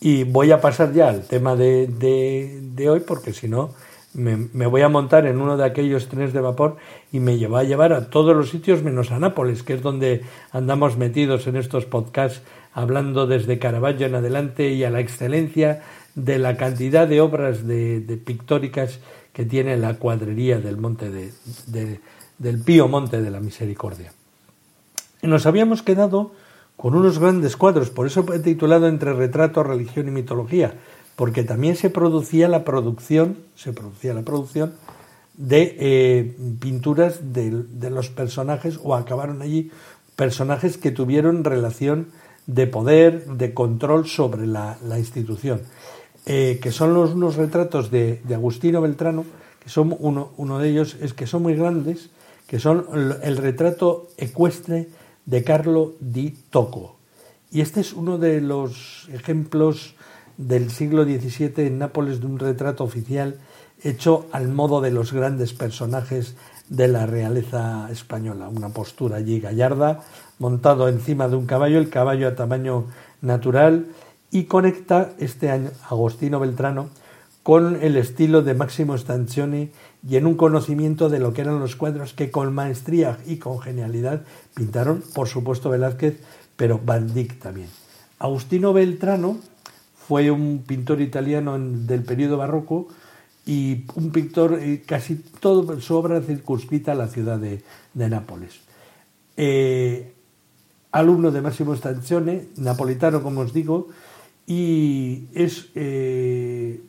Y 0.00 0.24
voy 0.24 0.50
a 0.50 0.60
pasar 0.60 0.92
ya 0.92 1.08
al 1.08 1.26
tema 1.26 1.56
de, 1.56 1.86
de, 1.86 2.90
hoy, 2.90 3.00
porque 3.00 3.32
si 3.32 3.48
no, 3.48 3.70
me, 4.12 4.36
me, 4.36 4.66
voy 4.66 4.82
a 4.82 4.88
montar 4.88 5.26
en 5.26 5.40
uno 5.40 5.56
de 5.56 5.64
aquellos 5.64 6.08
trenes 6.08 6.32
de 6.32 6.40
vapor 6.40 6.76
y 7.10 7.20
me 7.20 7.38
va 7.46 7.60
a 7.60 7.64
llevar 7.64 7.92
a 7.92 8.10
todos 8.10 8.36
los 8.36 8.50
sitios 8.50 8.82
menos 8.82 9.12
a 9.12 9.18
Nápoles, 9.18 9.62
que 9.62 9.74
es 9.74 9.82
donde 9.82 10.22
andamos 10.52 10.98
metidos 10.98 11.46
en 11.46 11.56
estos 11.56 11.86
podcasts, 11.86 12.42
hablando 12.74 13.26
desde 13.26 13.58
Caravaggio 13.58 14.06
en 14.06 14.16
adelante 14.16 14.70
y 14.70 14.84
a 14.84 14.90
la 14.90 15.00
excelencia 15.00 15.82
de 16.14 16.38
la 16.38 16.56
cantidad 16.56 17.08
de 17.08 17.20
obras 17.20 17.66
de, 17.66 18.00
de 18.00 18.16
pictóricas 18.16 19.00
que 19.32 19.44
tiene 19.44 19.76
la 19.76 19.94
cuadrería 19.94 20.58
del 20.58 20.76
monte 20.76 21.10
de, 21.10 21.32
del 22.38 22.62
Pío 22.62 22.88
Monte 22.88 23.22
de 23.22 23.30
la 23.30 23.40
Misericordia 23.40 24.12
nos 25.26 25.46
habíamos 25.46 25.82
quedado 25.82 26.32
con 26.76 26.94
unos 26.94 27.18
grandes 27.18 27.56
cuadros, 27.56 27.90
por 27.90 28.06
eso 28.06 28.24
he 28.34 28.40
titulado 28.40 28.88
Entre 28.88 29.12
retrato, 29.12 29.62
religión 29.62 30.08
y 30.08 30.10
mitología, 30.10 30.74
porque 31.16 31.44
también 31.44 31.76
se 31.76 31.90
producía 31.90 32.48
la 32.48 32.64
producción, 32.64 33.38
se 33.54 33.72
producía 33.72 34.14
la 34.14 34.22
producción 34.22 34.74
de 35.36 35.76
eh, 35.78 36.36
pinturas 36.60 37.32
de, 37.32 37.90
los 37.90 38.08
personajes 38.08 38.78
o 38.82 38.94
acabaron 38.94 39.42
allí 39.42 39.70
personajes 40.16 40.78
que 40.78 40.90
tuvieron 40.90 41.44
relación 41.44 42.08
de 42.46 42.66
poder, 42.66 43.26
de 43.26 43.54
control 43.54 44.06
sobre 44.06 44.46
la, 44.46 44.78
institución, 44.96 45.62
eh, 46.26 46.58
que 46.62 46.72
son 46.72 46.94
los, 46.94 47.14
unos 47.14 47.36
retratos 47.36 47.90
de, 47.90 48.20
Agustino 48.32 48.80
Beltrano, 48.80 49.24
que 49.60 49.70
son 49.70 49.96
uno, 49.98 50.32
uno 50.36 50.58
de 50.58 50.70
ellos 50.70 50.96
es 51.00 51.14
que 51.14 51.26
son 51.26 51.42
muy 51.42 51.54
grandes, 51.54 52.10
que 52.46 52.58
son 52.58 52.86
el 53.22 53.36
retrato 53.36 54.08
ecuestre 54.18 54.88
de 55.26 55.44
Carlo 55.44 55.94
di 56.00 56.30
Tocco. 56.50 56.96
Y 57.50 57.60
este 57.60 57.80
es 57.80 57.92
uno 57.92 58.18
de 58.18 58.40
los 58.40 59.08
ejemplos 59.12 59.94
del 60.36 60.70
siglo 60.70 61.04
XVII 61.04 61.66
en 61.66 61.78
Nápoles 61.78 62.20
de 62.20 62.26
un 62.26 62.38
retrato 62.38 62.84
oficial 62.84 63.38
hecho 63.82 64.26
al 64.32 64.48
modo 64.48 64.80
de 64.80 64.90
los 64.90 65.12
grandes 65.12 65.52
personajes 65.52 66.36
de 66.68 66.88
la 66.88 67.06
realeza 67.06 67.88
española. 67.90 68.48
Una 68.48 68.70
postura 68.70 69.16
allí 69.16 69.40
gallarda, 69.40 70.02
montado 70.38 70.88
encima 70.88 71.28
de 71.28 71.36
un 71.36 71.46
caballo, 71.46 71.78
el 71.78 71.90
caballo 71.90 72.28
a 72.28 72.34
tamaño 72.34 72.86
natural, 73.20 73.86
y 74.30 74.44
conecta 74.44 75.12
este 75.18 75.50
año 75.50 75.70
Agostino 75.88 76.40
Beltrano 76.40 76.88
con 77.44 77.80
el 77.82 77.96
estilo 77.96 78.42
de 78.42 78.54
Máximo 78.54 78.98
Stanzioni 78.98 79.70
y 80.08 80.16
en 80.16 80.26
un 80.26 80.36
conocimiento 80.36 81.08
de 81.08 81.18
lo 81.18 81.32
que 81.32 81.40
eran 81.40 81.58
los 81.58 81.76
cuadros 81.76 82.12
que 82.12 82.30
con 82.30 82.54
maestría 82.54 83.18
y 83.26 83.38
con 83.38 83.60
genialidad 83.60 84.22
pintaron, 84.54 85.02
por 85.14 85.28
supuesto, 85.28 85.70
Velázquez, 85.70 86.20
pero 86.56 86.80
Van 86.84 87.12
también. 87.40 87.68
Agustino 88.18 88.72
Beltrano 88.72 89.38
fue 90.06 90.30
un 90.30 90.62
pintor 90.66 91.00
italiano 91.00 91.58
del 91.58 92.02
periodo 92.02 92.36
barroco 92.36 92.88
y 93.46 93.84
un 93.94 94.10
pintor, 94.10 94.58
eh, 94.60 94.82
casi 94.86 95.16
toda 95.16 95.80
su 95.80 95.94
obra 95.94 96.20
circunscrita 96.20 96.92
a 96.92 96.94
la 96.94 97.08
ciudad 97.08 97.38
de, 97.38 97.62
Nápoles. 97.94 98.60
Eh, 99.36 100.12
alumno 100.92 101.30
de 101.30 101.40
Máximo 101.40 101.74
Stanzione, 101.74 102.48
napolitano, 102.56 103.22
como 103.22 103.40
os 103.40 103.52
digo, 103.52 103.88
y 104.46 105.26
es, 105.34 105.68
eh, 105.74 106.80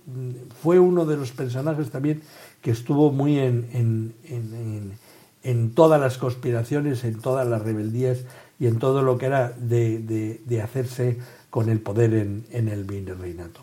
fue 0.61 0.79
uno 0.79 1.05
de 1.05 1.17
los 1.17 1.31
personajes 1.31 1.89
también 1.89 2.21
que 2.65 2.71
estuvo 2.71 3.11
muy 3.11 3.37
en, 3.37 3.67
en, 3.73 4.93
en, 5.43 5.75
todas 5.75 6.01
las 6.01 6.17
conspiraciones, 6.17 7.03
en 7.03 7.19
todas 7.21 7.47
las 7.47 7.61
rebeldías 7.61 8.21
y 8.59 8.65
en 8.65 8.79
todo 8.79 9.03
lo 9.03 9.19
que 9.19 9.27
era 9.27 9.51
de, 9.51 9.99
de, 9.99 10.61
hacerse 10.63 11.19
con 11.51 11.69
el 11.69 11.79
poder 11.79 12.15
en, 12.15 12.67
el 12.67 12.83
virreinato. 12.83 13.59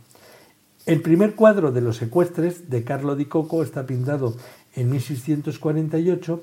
El 0.87 1.02
primer 1.02 1.35
cuadro 1.35 1.73
de 1.73 1.80
los 1.80 1.97
secuestres 1.97 2.71
de 2.71 2.85
Carlo 2.85 3.16
di 3.16 3.25
Coco 3.25 3.64
está 3.64 3.87
pintado 3.87 4.37
en 4.76 4.92
1648 4.92 6.40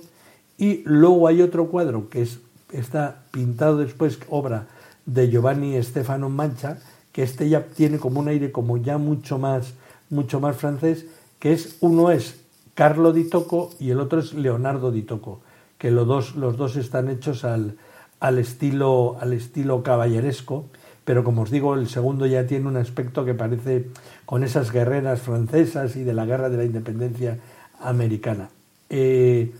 y 0.57 0.81
luego 0.83 1.29
hay 1.29 1.41
otro 1.41 1.69
cuadro 1.69 2.09
que 2.09 2.23
es, 2.23 2.39
está 2.73 3.23
pintado 3.31 3.77
después, 3.77 4.19
obra 4.27 4.67
de 5.05 5.29
Giovanni 5.29 5.81
Stefano 5.81 6.27
Mancha, 6.27 6.79
que 7.13 7.23
este 7.23 7.47
ya 7.47 7.63
tiene 7.67 7.99
como 7.99 8.19
un 8.19 8.27
aire 8.27 8.51
como 8.51 8.75
ya 8.75 8.97
mucho 8.97 9.39
más, 9.39 9.75
mucho 10.09 10.41
más 10.41 10.57
francés, 10.57 11.05
que 11.39 11.53
es 11.53 11.77
uno 11.79 12.11
es 12.11 12.48
Carlo 12.79 13.11
Di 13.11 13.25
Tocco 13.25 13.71
y 13.77 13.89
el 13.89 13.99
otro 13.99 14.21
es 14.21 14.33
Leonardo 14.33 14.89
Di 14.89 15.01
Tocco, 15.01 15.41
que 15.77 15.91
los 15.91 16.07
dos, 16.07 16.37
los 16.37 16.55
dos 16.55 16.77
están 16.77 17.09
hechos 17.09 17.43
al, 17.43 17.75
al, 18.21 18.39
estilo, 18.39 19.17
al 19.19 19.33
estilo 19.33 19.83
caballeresco, 19.83 20.63
pero 21.03 21.25
como 21.25 21.41
os 21.41 21.51
digo, 21.51 21.75
el 21.75 21.89
segundo 21.89 22.25
ya 22.25 22.47
tiene 22.47 22.69
un 22.69 22.77
aspecto 22.77 23.25
que 23.25 23.33
parece 23.33 23.89
con 24.25 24.45
esas 24.45 24.71
guerreras 24.71 25.19
francesas 25.19 25.97
y 25.97 26.05
de 26.05 26.13
la 26.13 26.23
guerra 26.23 26.49
de 26.49 26.55
la 26.55 26.63
independencia 26.63 27.37
americana. 27.81 28.49
Eh, 28.89 29.53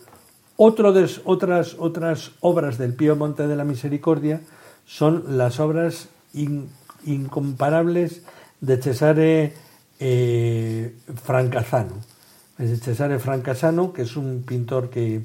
otro 0.56 0.94
de, 0.94 1.10
otras, 1.26 1.76
otras 1.78 2.32
obras 2.40 2.78
del 2.78 2.94
Pío 2.94 3.18
Monte 3.18 3.48
de 3.48 3.56
la 3.58 3.66
Misericordia 3.66 4.40
son 4.86 5.38
las 5.38 5.60
obras 5.60 6.08
incomparables 7.04 8.24
de 8.62 8.82
Cesare 8.82 9.54
eh, 10.00 10.96
Francasano. 11.22 11.96
Es 12.60 12.82
Cesare 12.82 13.20
Francasano, 13.20 13.94
que 13.94 14.02
es 14.02 14.18
un 14.18 14.44
pintor 14.46 14.90
que 14.90 15.22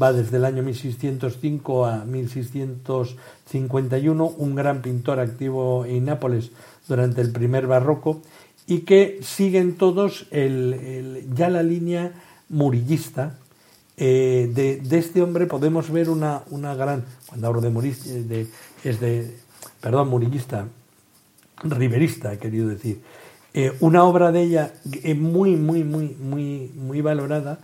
va 0.00 0.12
desde 0.12 0.38
el 0.38 0.44
año 0.44 0.64
1605 0.64 1.86
a 1.86 2.04
1651, 2.04 4.26
un 4.26 4.54
gran 4.56 4.82
pintor 4.82 5.20
activo 5.20 5.84
en 5.84 6.06
Nápoles 6.06 6.50
durante 6.88 7.20
el 7.20 7.30
primer 7.30 7.68
barroco 7.68 8.20
y 8.66 8.80
que 8.80 9.20
siguen 9.22 9.76
todos 9.76 10.26
ya 10.30 11.50
la 11.50 11.62
línea 11.62 12.14
murillista. 12.48 13.38
Eh, 13.96 14.50
de, 14.52 14.82
este 14.98 15.22
hombre 15.22 15.46
podemos 15.46 15.88
ver 15.88 16.10
una, 16.10 16.42
una 16.50 16.74
gran, 16.74 17.04
cuando 17.28 17.46
hablo 17.46 17.60
de 17.60 17.70
murillista, 17.70 18.10
es 18.82 18.98
de, 18.98 19.36
perdón, 19.80 20.08
murillista, 20.08 20.66
riverista, 21.62 22.32
he 22.32 22.38
querido 22.38 22.66
decir, 22.66 23.00
eh, 23.54 23.72
una 23.80 24.04
obra 24.04 24.32
de 24.32 24.42
ella 24.42 24.72
eh, 25.02 25.14
muy, 25.14 25.56
muy, 25.56 25.84
muy, 25.84 26.16
muy, 26.18 26.70
muy 26.74 27.00
valorada 27.02 27.58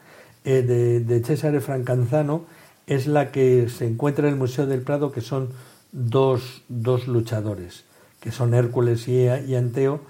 eh, 0.45 0.63
de, 0.63 1.01
de, 1.01 1.25
César 1.25 1.59
Francanzano 1.63 2.45
es 2.87 3.07
la 3.07 3.33
que 3.33 3.71
se 3.71 3.87
encuentra 3.87 4.27
en 4.27 4.35
el 4.35 4.39
Museo 4.39 4.67
del 4.67 4.83
Prado, 4.83 5.13
que 5.13 5.23
son 5.23 5.49
dos, 5.93 6.63
dos 6.69 7.09
luchadores, 7.09 7.85
que 8.21 8.33
son 8.33 8.53
Hércules 8.53 9.09
y, 9.09 9.23
y, 9.23 9.55
Anteo, 9.55 10.01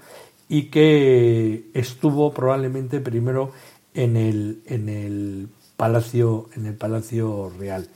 y 0.49 0.63
que 0.63 1.69
estuvo 1.73 2.33
probablemente 2.33 2.99
primero 2.99 3.51
en 3.93 4.17
el, 4.17 4.61
en 4.65 4.89
el 4.89 5.47
palacio, 5.77 6.49
en 6.55 6.65
el 6.65 6.73
palacio 6.73 7.53
real. 7.57 7.87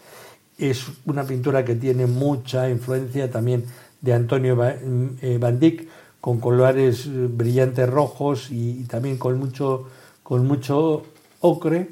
Es 0.57 0.85
una 1.05 1.25
pintura 1.25 1.65
que 1.65 1.75
tiene 1.75 2.05
mucha 2.05 2.69
influencia 2.69 3.29
también 3.29 3.65
de 3.99 4.13
Antonio 4.13 4.55
Van 4.55 5.59
Dyck, 5.59 5.87
con 6.23 6.39
colores 6.39 7.09
brillantes 7.35 7.89
rojos 7.89 8.47
y, 8.49 8.85
también 8.85 9.17
con 9.17 9.37
mucho, 9.37 9.89
con 10.23 10.47
mucho 10.47 11.03
ocre. 11.41 11.89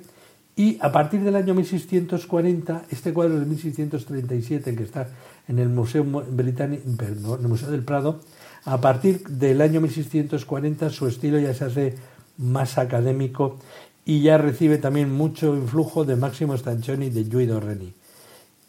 Y 0.55 0.77
a 0.79 0.89
partir 0.93 1.19
del 1.19 1.35
año 1.35 1.53
1640, 1.53 2.85
este 2.91 3.11
cuadro 3.11 3.37
de 3.37 3.45
1637, 3.45 4.73
que 4.73 4.83
está 4.83 5.09
en 5.49 5.59
el 5.59 5.67
Museo, 5.67 6.05
Británico, 6.05 6.81
en 6.87 7.41
el 7.41 7.47
Museo 7.49 7.71
del 7.71 7.83
Prado, 7.83 8.21
a 8.63 8.79
partir 8.79 9.21
del 9.27 9.59
año 9.59 9.81
1640 9.81 10.89
su 10.91 11.07
estilo 11.07 11.37
ya 11.37 11.53
se 11.53 11.65
hace 11.65 11.95
más 12.37 12.77
académico 12.77 13.59
y 14.05 14.21
ya 14.21 14.37
recibe 14.37 14.77
también 14.77 15.11
mucho 15.11 15.57
influjo 15.57 16.05
de 16.05 16.15
Máximo 16.15 16.55
Stanchoni 16.55 17.07
y 17.07 17.09
de 17.09 17.25
Guido 17.25 17.59
Reni. 17.59 17.93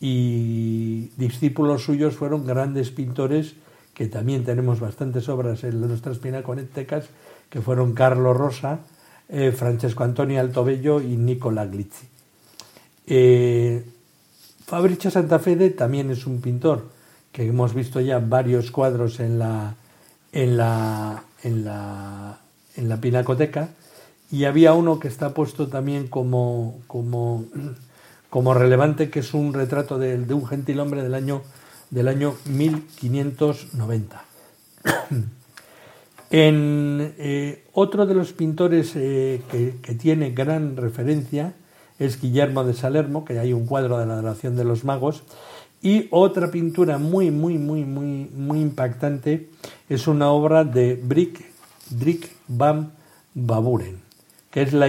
Y 0.00 1.11
discípulos 1.16 1.85
suyos 1.85 2.16
fueron 2.16 2.45
grandes 2.49 2.90
pintores 2.90 3.54
que 4.02 4.09
también 4.09 4.42
tenemos 4.42 4.80
bastantes 4.80 5.28
obras 5.28 5.62
en 5.62 5.80
nuestras 5.80 6.18
pinacotecas, 6.18 7.04
que 7.49 7.61
fueron 7.61 7.92
Carlo 7.92 8.35
Rosa, 8.35 8.80
eh, 9.28 9.52
Francesco 9.52 10.02
Antonio 10.02 10.40
Altobello 10.40 11.00
y 11.00 11.16
Nicola 11.16 11.66
Glizzi. 11.66 12.09
Eh, 13.06 13.85
Fabricio 14.66 15.09
Santafede 15.09 15.71
también 15.71 16.11
es 16.11 16.26
un 16.26 16.40
pintor 16.40 16.87
que 17.30 17.47
hemos 17.47 17.75
visto 17.75 18.00
ya 18.00 18.18
varios 18.18 18.73
cuadros 18.73 19.21
en 19.21 19.38
la, 19.38 19.76
en 20.32 20.56
la, 20.56 21.23
en 21.44 21.64
la, 21.64 22.40
en 22.75 22.88
la 22.88 22.97
pinacoteca 22.97 23.68
y 24.32 24.47
había 24.47 24.73
uno 24.73 24.99
que 24.99 25.06
está 25.06 25.32
puesto 25.32 25.68
también 25.68 26.09
como, 26.09 26.80
como, 26.88 27.44
como 28.30 28.52
relevante, 28.52 29.11
que 29.11 29.21
es 29.21 29.32
un 29.32 29.54
retrato 29.54 29.97
de 29.97 30.35
un 30.35 30.44
gentilhombre 30.44 31.04
del 31.04 31.14
año 31.14 31.42
del 31.92 32.08
año 32.08 32.34
1590. 32.46 34.25
en 36.30 37.14
eh, 37.18 37.64
otro 37.75 38.06
de 38.06 38.14
los 38.14 38.32
pintores 38.32 38.92
eh, 38.96 39.42
que, 39.50 39.94
tiene 39.94 40.30
gran 40.30 40.76
referencia 40.76 41.52
es 41.98 42.20
Guillermo 42.20 42.64
de 42.64 42.72
Salermo, 42.74 43.24
que 43.24 43.38
hay 43.38 43.52
un 43.52 43.66
cuadro 43.66 43.98
de 43.98 44.07
la 44.07 44.14
adoración 44.14 44.57
de 44.57 44.64
los 44.64 44.85
magos, 44.85 45.22
y 45.83 46.09
otra 46.11 46.50
pintura 46.50 46.96
muy, 46.96 47.31
muy, 47.31 47.59
muy, 47.59 47.85
muy, 47.85 48.31
muy 48.35 48.61
impactante 48.61 49.50
es 49.88 50.07
una 50.07 50.31
obra 50.31 50.64
de 50.64 50.94
Brick, 50.94 51.44
Drick 51.90 52.31
van 52.48 52.92
Baburen, 53.35 53.98
que 54.50 54.62
es 54.62 54.72
la, 54.72 54.88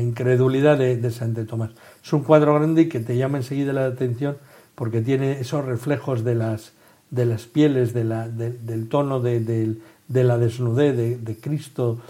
incredulidad 0.00 0.78
de, 0.78 0.96
de 0.96 1.10
Santo 1.12 1.46
Tomás. 1.46 1.70
Es 2.02 2.12
un 2.12 2.24
cuadro 2.24 2.54
grande 2.54 2.82
y 2.82 2.88
que 2.88 2.98
te 3.00 3.16
llama 3.16 3.38
enseguida 3.38 3.72
la 3.72 3.86
atención 3.86 4.36
porque 4.82 5.00
tiene 5.00 5.38
esos 5.38 5.64
reflejos 5.64 6.24
de 6.24 6.34
las, 6.34 6.72
de 7.08 7.24
las 7.24 7.44
pieles, 7.44 7.94
del 7.94 8.88
tono 8.88 9.20
de, 9.20 9.76
la 10.08 10.38
desnudez 10.38 10.96
de, 11.24 11.36
Cristo, 11.40 12.00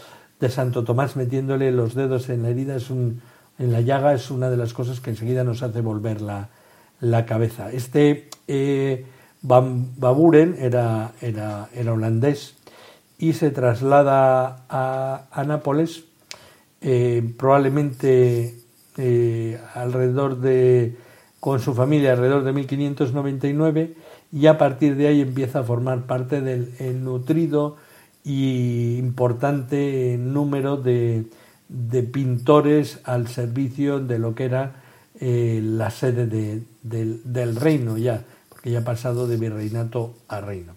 de 0.41 0.49
Santo 0.49 0.83
Tomás 0.83 1.15
metiéndole 1.15 1.71
los 1.71 1.95
dedos 1.95 2.31
en 2.31 2.43
la 2.43 2.49
herida, 2.49 2.77
es 2.77 2.89
un, 2.89 3.21
en 3.59 3.73
la 3.73 3.83
llaga, 3.83 4.15
es 4.15 4.31
una 4.31 4.49
de 4.49 4.57
las 4.57 4.73
cosas 4.73 5.01
que 5.01 5.11
enseguida 5.11 5.45
nos 5.45 5.63
hace 5.63 5.83
volver 5.83 6.23
la, 6.23 6.49
la 7.01 7.27
cabeza. 7.27 7.71
Este 7.71 8.31
eh, 8.49 9.05
Baburen 9.43 10.57
era, 10.59 11.13
era, 11.21 11.69
era, 11.75 11.93
holandés 11.93 12.55
y 13.19 13.35
se 13.35 13.51
traslada 13.51 14.65
a, 14.71 15.27
a 15.31 15.45
Nápoles 15.45 16.05
eh, 16.81 17.35
probablemente 17.37 18.55
eh, 18.97 19.61
alrededor 19.75 20.41
de 20.41 20.97
con 21.43 21.59
su 21.59 21.75
familia 21.75 22.13
alrededor 22.13 22.45
de 22.45 22.53
1599 22.53 23.97
y 24.31 24.47
a 24.47 24.59
partir 24.59 24.95
de 24.95 25.09
ahí 25.09 25.23
empieza 25.23 25.59
a 25.59 25.65
formar 25.65 26.07
parte 26.07 26.41
del 26.41 27.03
nutrido 27.03 27.79
y 28.23 28.95
importante 28.97 30.17
número 30.21 30.77
de, 30.77 31.27
pintores 32.13 33.01
al 33.03 33.27
servicio 33.27 33.99
de 33.99 34.21
lo 34.21 34.37
que 34.37 34.45
era 34.45 34.85
eh, 35.19 35.61
la 35.61 35.91
sede 35.91 36.29
del, 36.85 37.57
reino 37.57 37.99
ya, 37.99 38.23
porque 38.49 38.71
ya 38.71 38.79
ha 38.79 38.85
pasado 38.85 39.27
de 39.27 39.37
virreinato 39.37 40.15
a 40.29 40.41
reino. 40.41 40.75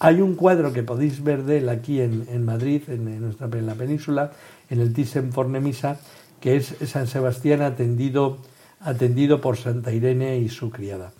Hay 0.00 0.22
un 0.22 0.34
cuadro 0.34 0.72
que 0.72 0.82
podéis 0.82 1.22
ver 1.22 1.44
de 1.44 1.58
él 1.58 1.68
aquí 1.68 2.00
en, 2.00 2.44
Madrid, 2.44 2.82
en, 2.88 3.20
nuestra, 3.20 3.46
en 3.46 3.66
la 3.66 3.76
península, 3.76 4.32
en 4.70 4.80
el 4.80 4.92
Thyssen 4.92 5.32
Fornemisa, 5.32 6.00
que 6.40 6.56
es 6.56 6.74
San 6.84 7.06
Sebastián 7.06 7.62
atendido 7.62 8.38
atendido 8.80 9.40
por 9.40 9.56
Santa 9.56 9.92
Irene 9.92 10.38
y 10.38 10.48
su 10.48 10.70
criada. 10.70 11.12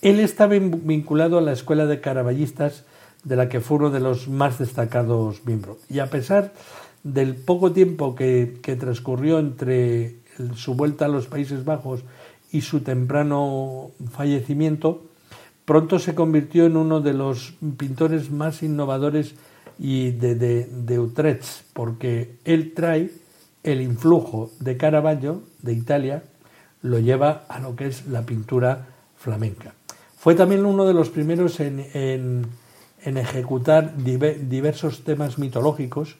Él 0.00 0.20
estaba 0.20 0.54
vinculado 0.58 1.38
a 1.38 1.42
la 1.42 1.52
escuela 1.52 1.86
de 1.86 2.00
caraballistas 2.00 2.84
de 3.24 3.36
la 3.36 3.48
que 3.48 3.60
fue 3.60 3.78
uno 3.78 3.90
de 3.90 4.00
los 4.00 4.28
más 4.28 4.58
destacados 4.58 5.44
miembros. 5.46 5.78
Y 5.88 5.98
a 5.98 6.10
pesar 6.10 6.52
del 7.02 7.34
poco 7.34 7.72
tiempo 7.72 8.14
que, 8.14 8.60
transcurrió 8.78 9.38
entre 9.38 10.16
su 10.54 10.74
vuelta 10.74 11.06
a 11.06 11.08
los 11.08 11.26
Países 11.26 11.64
Bajos 11.64 12.04
y 12.52 12.60
su 12.60 12.80
temprano 12.80 13.90
fallecimiento, 14.12 15.04
pronto 15.64 15.98
se 15.98 16.14
convirtió 16.14 16.66
en 16.66 16.76
uno 16.76 17.00
de 17.00 17.14
los 17.14 17.54
pintores 17.78 18.30
más 18.30 18.62
innovadores 18.62 19.34
y 19.78 20.10
de, 20.12 20.34
de 20.34 20.98
Utrecht, 20.98 21.64
porque 21.72 22.36
él 22.44 22.74
trae 22.74 23.10
el 23.62 23.80
influjo 23.80 24.50
de 24.60 24.76
Caravaggio 24.76 25.42
de 25.62 25.72
Italia 25.72 26.22
lo 26.84 26.98
lleva 26.98 27.44
a 27.48 27.58
lo 27.60 27.74
que 27.74 27.86
es 27.86 28.06
la 28.08 28.22
pintura 28.22 28.86
flamenca. 29.16 29.72
Fue 30.18 30.34
también 30.34 30.66
uno 30.66 30.84
de 30.84 30.92
los 30.92 31.08
primeros 31.08 31.58
en, 31.60 32.46
ejecutar 33.02 33.96
diversos 33.96 35.02
temas 35.02 35.38
mitológicos 35.38 36.16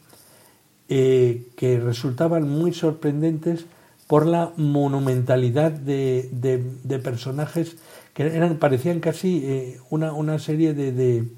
eh, 0.89 1.49
que 1.57 1.79
resultaban 1.81 2.49
muy 2.49 2.73
sorprendentes 2.73 3.67
por 4.07 4.27
la 4.27 4.53
monumentalidad 4.57 5.71
de, 5.71 7.01
personajes 7.03 7.77
que 8.15 8.27
eran, 8.27 8.57
parecían 8.57 9.01
casi 9.01 9.43
eh, 9.45 9.81
una, 9.91 10.39
serie 10.39 10.73
de, 10.73 11.29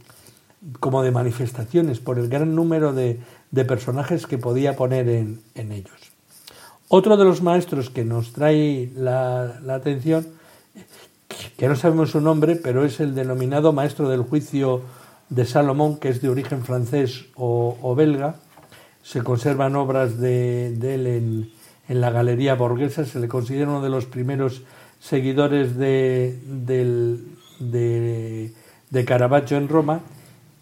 como 0.78 1.02
de 1.02 1.10
manifestaciones 1.10 1.98
por 1.98 2.20
el 2.20 2.28
gran 2.28 2.54
número 2.54 2.92
de, 2.92 3.20
personajes 3.66 4.26
que 4.26 4.38
podía 4.38 4.76
poner 4.76 5.08
en 5.08 5.72
ellos. 5.72 6.15
Otro 6.88 7.16
de 7.16 7.25
los 7.25 7.42
maestros 7.42 7.90
que 7.90 8.05
nos 8.05 8.33
trae 8.33 8.92
la, 8.94 9.59
atención, 9.70 10.25
que 11.57 11.66
no 11.66 11.75
sabemos 11.75 12.12
su 12.12 12.20
nombre, 12.20 12.55
pero 12.55 12.85
es 12.85 13.01
el 13.01 13.16
denominado 13.16 13.72
maestro 13.72 14.09
del 14.09 14.22
juicio 14.22 14.83
de 15.29 15.44
Salomón, 15.46 15.96
que 15.96 16.11
es 16.11 16.22
de 16.22 16.29
origen 16.29 16.62
francés 16.62 17.25
o, 17.35 17.94
belga. 17.96 18.37
Se 19.03 19.22
conservan 19.25 19.75
obras 19.75 20.20
de, 20.20 20.68
él 20.68 21.07
en, 21.88 22.01
la 22.01 22.11
Galería 22.11 22.55
Borghesa, 22.55 23.05
se 23.05 23.18
le 23.18 23.27
considera 23.27 23.68
uno 23.68 23.83
de 23.83 23.90
los 23.90 24.07
primeros 24.07 24.62
seguidores 25.01 25.77
de, 25.77 26.38
de, 27.59 29.05
Caravaggio 29.05 29.57
en 29.57 29.68
Roma 29.68 30.01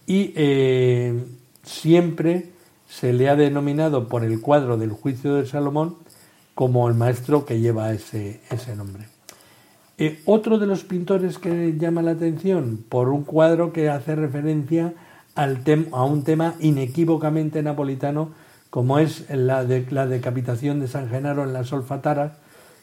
y 0.07 0.33
eh, 0.37 1.23
siempre 1.63 2.49
se 2.89 3.13
le 3.13 3.29
ha 3.29 3.37
denominado 3.37 4.09
por 4.09 4.25
el 4.25 4.41
cuadro 4.41 4.77
del 4.77 4.91
juicio 4.91 5.35
de 5.35 5.47
Salomón 5.47 5.97
como 6.55 6.89
el 6.89 6.95
maestro 6.95 7.45
que 7.45 7.61
lleva 7.61 7.93
ese, 7.93 8.41
ese 8.51 8.77
nombre. 8.77 9.07
otro 10.25 10.59
de 10.59 10.67
los 10.67 10.85
pintores 10.85 11.39
que 11.39 11.77
llama 11.79 12.03
la 12.03 12.13
atención 12.13 12.85
por 12.89 13.09
un 13.09 13.25
cuadro 13.25 13.73
que 13.73 13.89
hace 13.89 14.15
referencia 14.15 14.95
al 15.35 15.63
a 15.93 16.05
un 16.05 16.23
tema 16.23 16.55
inequívocamente 16.61 17.63
napolitano 17.63 18.33
como 18.75 18.99
es 18.99 19.31
la, 19.31 19.65
de, 19.65 19.87
la 19.91 20.09
decapitación 20.09 20.81
de 20.81 20.89
San 20.89 21.09
Genaro 21.09 21.45
en 21.45 21.53
la 21.53 21.63
Solfatara, 21.63 22.39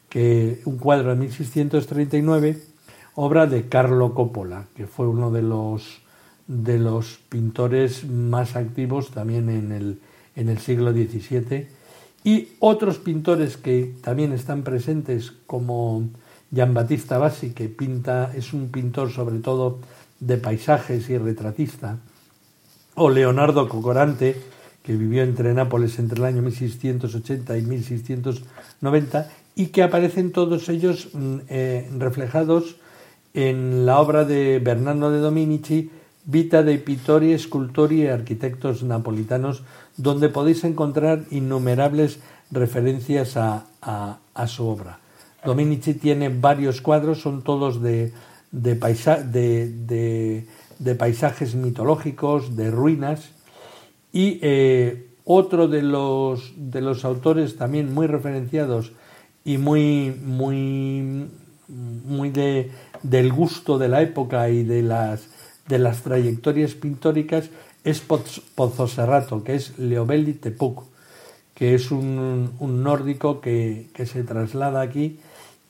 que 0.07 0.61
un 0.63 0.77
cuadro 0.77 1.09
de 1.09 1.17
1639, 1.17 2.61
obra 3.15 3.45
de 3.45 3.67
Carlo 3.67 4.15
Coppola, 4.15 4.67
que 4.73 4.87
fue 4.87 5.09
uno 5.09 5.31
de 5.31 5.41
los, 5.41 6.01
de 6.47 6.79
los 6.79 7.19
pintores 7.27 8.05
más 8.05 8.55
activos 8.55 9.11
también 9.11 9.49
en 9.49 9.73
el, 9.73 9.99
en 10.37 10.47
el 10.47 10.59
siglo 10.59 10.93
XVII, 10.93 11.67
y 12.23 12.49
otros 12.59 12.97
pintores 12.99 13.57
que 13.57 13.95
también 14.01 14.31
están 14.33 14.63
presentes, 14.63 15.33
como 15.47 16.09
Giambattista 16.53 17.17
Bassi, 17.17 17.51
que 17.51 17.69
pinta, 17.69 18.31
es 18.35 18.53
un 18.53 18.69
pintor 18.69 19.11
sobre 19.11 19.39
todo 19.39 19.79
de 20.19 20.37
paisajes 20.37 21.09
y 21.09 21.17
retratista, 21.17 21.97
o 22.95 23.09
Leonardo 23.09 23.67
Cocorante, 23.67 24.35
que 24.83 24.95
vivió 24.95 25.23
entre 25.23 25.53
Nápoles 25.53 25.99
entre 25.99 26.19
el 26.19 26.25
año 26.25 26.41
1680 26.41 27.57
y 27.57 27.61
1690 27.61 29.29
y 29.55 29.67
que 29.67 29.83
aparecen 29.83 30.31
todos 30.31 30.69
ellos 30.69 31.09
mm, 31.13 31.37
eh, 31.49 31.89
reflejados 31.97 32.77
en 33.33 33.85
la 33.85 33.99
obra 33.99 34.25
de 34.25 34.59
Bernardo 34.59 35.11
de 35.11 35.19
Dominici, 35.19 35.89
Vita 36.23 36.61
dei 36.61 36.77
pittori, 36.77 37.33
scultori 37.37 38.05
e 38.05 38.11
arquitectos 38.11 38.83
napolitanos, 38.83 39.63
donde 40.01 40.29
podéis 40.29 40.63
encontrar 40.63 41.23
innumerables 41.31 42.19
referencias 42.51 43.37
a, 43.37 43.65
su 44.47 44.67
obra. 44.67 44.99
Dominici 45.45 45.93
tiene 45.93 46.29
varios 46.29 46.81
cuadros, 46.81 47.21
son 47.21 47.41
todos 47.43 47.81
de, 47.81 48.11
de, 48.51 50.45
de 50.79 50.95
paisajes 50.95 51.55
mitológicos, 51.55 52.55
de 52.55 52.71
ruinas, 52.71 53.31
y 54.13 54.39
eh, 54.41 55.07
otro 55.23 55.67
de 55.67 55.81
los, 55.81 56.53
de 56.57 56.81
los 56.81 57.05
autores 57.05 57.55
también 57.57 57.93
muy 57.93 58.07
referenciados 58.07 58.91
y 59.45 59.57
muy, 59.57 60.11
muy, 60.23 61.27
muy 61.67 62.29
de, 62.29 62.71
del 63.03 63.31
gusto 63.31 63.77
de 63.77 63.87
la 63.87 64.01
época 64.01 64.49
y 64.49 64.63
de 64.63 64.81
las, 64.81 65.27
de 65.67 65.79
las 65.79 66.01
trayectorias 66.01 66.73
pintóricas 66.73 67.49
es 67.83 68.01
Pozzoserrato, 68.01 69.43
que 69.43 69.55
es 69.55 69.77
Leobelli 69.77 70.33
Tepuc, 70.33 70.83
que 71.53 71.75
es 71.75 71.91
un, 71.91 72.53
un 72.59 72.83
nórdico 72.83 73.41
que, 73.41 73.87
que, 73.93 74.05
se 74.05 74.23
traslada 74.23 74.81
aquí 74.81 75.19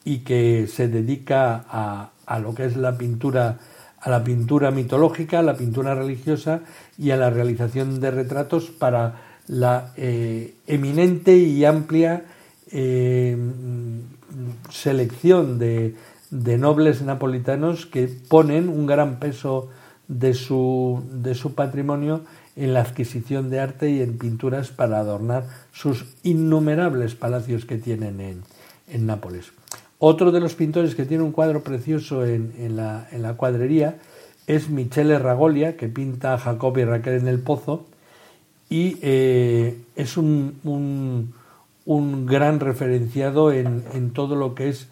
y 0.04 0.20
que 0.20 0.68
se 0.68 0.88
dedica 0.88 1.66
a, 1.70 2.12
a 2.26 2.40
lo 2.40 2.56
que 2.56 2.66
es 2.66 2.78
la 2.78 2.98
pintura 2.98 3.60
a 4.02 4.10
la 4.10 4.24
pintura 4.24 4.72
mitológica, 4.72 5.40
a 5.40 5.44
la 5.44 5.56
pintura 5.56 5.94
religiosa 5.94 6.62
y 6.98 7.12
a 7.12 7.18
la 7.18 7.30
realización 7.30 8.00
de 8.00 8.10
retratos 8.10 8.72
para 8.72 9.22
la 9.48 9.94
eh, 9.96 10.56
eminente 10.66 11.38
y 11.38 11.66
amplia 11.66 12.24
eh, 12.72 13.38
selección 14.70 15.60
de, 15.60 15.96
nobles 16.32 17.02
napolitanos 17.02 17.86
que 17.86 18.08
ponen 18.08 18.70
un 18.70 18.88
gran 18.88 19.20
peso 19.20 19.70
de 20.12 20.34
su, 20.34 21.02
de 21.10 21.36
su 21.36 21.56
patrimonio 21.56 22.22
en 22.58 22.74
la 22.74 22.82
adquisición 22.82 23.50
de 23.50 23.62
arte 23.62 23.90
y 23.90 24.02
en 24.02 24.18
pinturas 24.18 24.70
para 24.70 25.00
adornar 25.00 25.46
sus 25.72 26.06
innumerables 26.22 27.16
palacios 27.16 27.66
que 27.66 27.78
tienen 27.78 28.20
en, 28.20 28.44
en 28.90 29.06
Nápoles. 29.06 29.54
Otro 30.00 30.32
de 30.32 30.42
los 30.42 30.56
pintores 30.56 30.96
que 30.96 31.06
tiene 31.06 31.24
un 31.24 31.32
cuadro 31.32 31.64
precioso 31.64 32.26
en, 32.26 32.76
la, 32.76 33.34
cuadrería 33.38 34.00
es 34.48 34.70
Michele 34.70 35.18
Ragolia, 35.18 35.78
que 35.78 35.88
pinta 35.88 36.34
a 36.34 36.38
Jacob 36.38 36.78
y 36.78 36.84
Raquel 36.84 37.20
en 37.20 37.28
el 37.28 37.40
pozo, 37.40 37.86
y 38.70 38.98
eh, 39.02 39.78
es 39.96 40.18
un, 40.18 41.34
gran 41.86 42.60
referenciado 42.60 43.52
en, 43.52 44.12
todo 44.12 44.36
lo 44.36 44.56
que 44.56 44.70
es 44.70 44.88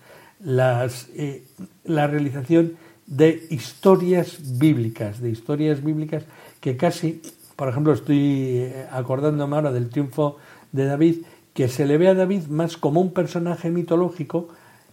eh, 0.45 1.43
la 1.83 2.07
realización 2.07 2.73
de 3.09 3.47
historias 3.49 4.59
bíblicas, 4.59 5.19
de 5.19 5.31
historias 5.31 5.83
bíblicas 5.83 6.23
que 6.61 6.77
casi, 6.77 7.21
por 7.55 7.67
ejemplo, 7.67 7.91
estoy 7.93 8.19
eh, 8.19 8.85
acordándome 8.91 9.55
ahora 9.55 9.71
del 9.71 9.89
triunfo 9.89 10.37
de 10.71 10.85
David, 10.85 11.15
que 11.53 11.67
se 11.67 11.85
le 11.85 11.97
ve 11.97 12.07
a 12.07 12.13
David 12.13 12.43
más 12.47 12.77
como 12.77 13.01
un 13.01 13.11
personaje 13.11 13.71
mitológico, 13.71 14.49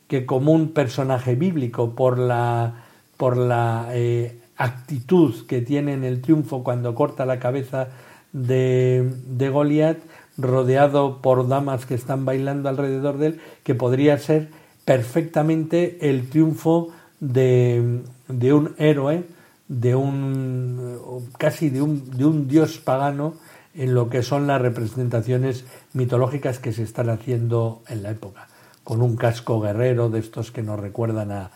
que 0.09 0.25
como 0.25 0.53
un 0.53 0.73
personaje 0.73 1.35
bíblico 1.35 1.91
por 1.91 2.19
la, 2.19 2.85
por 3.19 3.37
la 3.37 3.89
eh, 3.93 4.39
actitud 4.57 5.47
que 5.47 5.61
tiene 5.61 5.93
en 5.93 6.03
el 6.03 6.23
triunfo 6.23 6.65
cuando 6.65 6.95
corta 6.95 7.27
la 7.27 7.39
cabeza 7.39 7.89
de, 8.33 9.13
de 9.27 9.51
Goliat, 9.51 9.99
rodeado 10.39 11.21
por 11.21 11.49
damas 11.49 11.85
que 11.85 11.95
están 11.95 12.25
bailando 12.25 12.69
alrededor 12.69 13.19
de 13.19 13.27
él, 13.27 13.41
que 13.63 13.75
podría 13.75 14.17
ser 14.19 14.49
perfectamente 14.87 16.09
el 16.09 16.31
triunfo 16.31 16.93
de, 17.21 18.03
de 18.29 18.53
un 18.53 18.75
héroe, 18.79 19.25
de 19.69 19.95
un 19.95 20.99
casi 21.39 21.71
de 21.71 21.83
un, 21.83 22.11
de 22.11 22.25
un 22.25 22.49
dios 22.49 22.79
pagano 22.79 23.35
en 23.75 23.95
lo 23.95 24.09
que 24.09 24.23
son 24.23 24.47
las 24.47 24.61
representaciones 24.61 25.65
mitológicas 25.93 26.59
que 26.59 26.73
se 26.73 26.83
están 26.83 27.11
haciendo 27.11 27.83
en 27.89 28.03
la 28.03 28.11
época 28.11 28.49
con 28.87 29.03
un 29.03 29.17
casco 29.17 29.61
guerrero 29.61 30.11
de 30.11 30.21
estos 30.21 30.53
que 30.53 30.63
nos 30.63 30.79
recuerdan 30.79 31.33
a, 31.33 31.51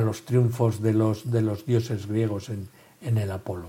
los 0.00 0.24
triunfos 0.24 0.80
de 0.80 0.94
los, 0.94 1.30
de 1.30 1.42
los 1.42 1.66
dioses 1.66 2.06
griegos 2.06 2.48
en, 2.48 3.18
el 3.18 3.30
Apolo. 3.30 3.68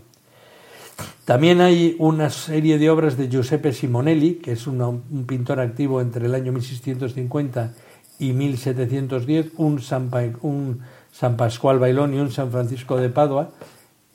También 1.25 1.60
hay 1.60 1.97
una 1.99 2.30
serie 2.30 2.77
de 2.77 2.89
obras 2.89 3.17
de 3.17 3.27
Giuseppe 3.27 3.73
Simonelli, 3.73 4.36
que 4.36 4.54
es 4.54 4.65
un 4.65 5.25
pintor 5.27 5.60
activo 5.60 5.99
entre 5.99 6.27
el 6.27 6.36
año 6.36 6.54
1650 6.54 7.73
y 8.19 8.32
1710, 8.32 9.47
un 9.58 9.82
San, 9.82 10.10
un 10.41 10.80
San 11.12 11.38
Pascual 11.38 11.80
Bailón 11.80 12.13
y 12.13 12.19
un 12.19 12.32
San 12.32 12.52
Francisco 12.52 12.97
de 12.97 13.10
Padua. 13.10 13.50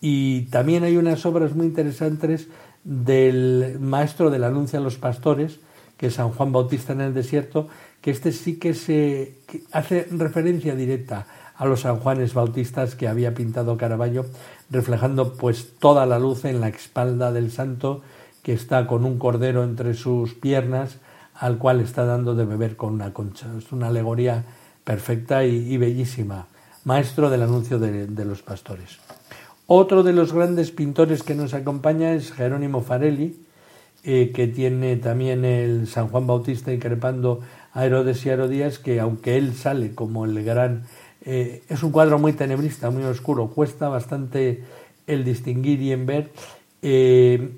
Y 0.00 0.42
también 0.42 0.84
hay 0.84 0.96
unas 0.96 1.24
obras 1.26 1.54
muy 1.54 1.66
interesantes 1.66 2.48
del 2.84 3.78
maestro 3.80 4.30
del 4.30 4.44
anuncio 4.44 4.78
a 4.78 4.82
los 4.82 4.96
pastores, 4.96 5.60
que 5.96 6.08
es 6.08 6.14
San 6.14 6.30
Juan 6.30 6.52
Bautista 6.52 6.92
en 6.92 7.00
el 7.00 7.14
desierto, 7.14 7.68
que 8.00 8.10
este 8.10 8.32
sí 8.32 8.58
que 8.58 8.74
se 8.74 9.38
hace 9.72 10.06
referencia 10.10 10.74
directa 10.74 11.26
a 11.56 11.66
los 11.66 11.80
San 11.80 11.98
Juanes 11.98 12.34
Bautistas 12.34 12.94
que 12.94 13.08
había 13.08 13.34
pintado 13.34 13.76
Caravaggio, 13.76 14.26
reflejando 14.70 15.34
pues 15.34 15.78
toda 15.78 16.06
la 16.06 16.18
luz 16.18 16.44
en 16.44 16.60
la 16.60 16.68
espalda 16.68 17.32
del 17.32 17.50
santo 17.50 18.02
que 18.42 18.52
está 18.52 18.86
con 18.86 19.04
un 19.04 19.18
cordero 19.18 19.64
entre 19.64 19.94
sus 19.94 20.34
piernas 20.34 20.98
al 21.34 21.58
cual 21.58 21.80
está 21.80 22.04
dando 22.04 22.34
de 22.34 22.44
beber 22.44 22.76
con 22.76 22.94
una 22.94 23.12
concha. 23.12 23.46
Es 23.58 23.72
una 23.72 23.88
alegoría 23.88 24.44
perfecta 24.84 25.44
y, 25.44 25.76
bellísima, 25.76 26.46
maestro 26.86 27.30
del 27.30 27.42
anuncio 27.42 27.80
de, 27.80 28.24
los 28.24 28.42
pastores. 28.42 28.98
Otro 29.66 30.04
de 30.04 30.12
los 30.12 30.32
grandes 30.32 30.70
pintores 30.70 31.24
que 31.24 31.34
nos 31.34 31.52
acompaña 31.52 32.12
es 32.12 32.32
Jerónimo 32.32 32.80
Farelli, 32.80 33.36
eh, 34.04 34.30
que 34.32 34.46
tiene 34.46 34.94
también 34.96 35.44
el 35.44 35.88
San 35.88 36.06
Juan 36.06 36.28
Bautista 36.28 36.72
increpando 36.72 37.40
a 37.72 37.84
Herodes 37.84 38.24
y 38.24 38.28
Herodías, 38.28 38.78
que 38.78 39.00
aunque 39.00 39.36
él 39.36 39.54
sale 39.54 39.94
como 39.96 40.24
el 40.24 40.44
gran... 40.44 40.84
Eh, 41.24 41.64
es 41.68 41.82
un 41.82 41.90
cuadro 41.90 42.20
muy 42.20 42.32
tenebrista, 42.34 42.88
muy 42.90 43.02
oscuro, 43.02 43.48
cuesta 43.48 43.88
bastante 43.88 44.62
el 45.08 45.24
distinguir 45.24 45.82
y 45.82 45.90
en 45.90 46.06
ver. 46.06 46.30
Eh, 46.82 47.50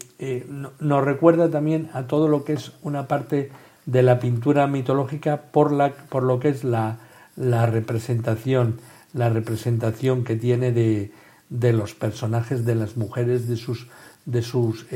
nos 0.80 1.04
recuerda 1.04 1.50
también 1.50 1.90
a 1.92 2.04
todo 2.04 2.28
lo 2.28 2.44
que 2.44 2.54
es 2.54 2.72
una 2.80 3.08
parte 3.08 3.50
de 3.84 4.02
la 4.02 4.20
pintura 4.20 4.66
mitológica 4.66 5.42
por, 5.52 5.70
la, 5.70 5.90
por 5.90 6.22
lo 6.22 6.40
que 6.40 6.48
es 6.48 6.64
la, 6.64 7.00
la 7.36 7.66
representación, 7.66 8.80
la 9.12 9.30
representación 9.30 10.24
que 10.24 10.36
tiene 10.36 10.72
de, 10.72 11.12
de, 11.48 11.72
los 11.72 11.94
personajes, 11.94 12.64
de 12.64 12.74
las 12.74 12.96
mujeres, 12.96 13.48
de 13.48 13.56
sus, 13.56 13.86
de 14.26 14.42
sus 14.42 14.86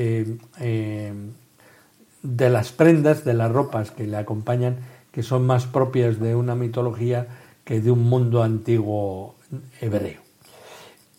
de 2.22 2.50
las 2.50 2.70
prendas, 2.72 3.24
de 3.24 3.34
las 3.34 3.50
ropas 3.50 3.90
que 3.90 4.06
le 4.06 4.16
acompañan 4.16 4.76
que 5.12 5.22
son 5.22 5.46
más 5.46 5.66
propias 5.66 6.18
de 6.18 6.34
una 6.34 6.54
mitología 6.54 7.26
que 7.64 7.80
de 7.80 7.90
un 7.90 8.02
mundo 8.04 8.42
antiguo 8.42 9.36
hebreo. 9.80 10.20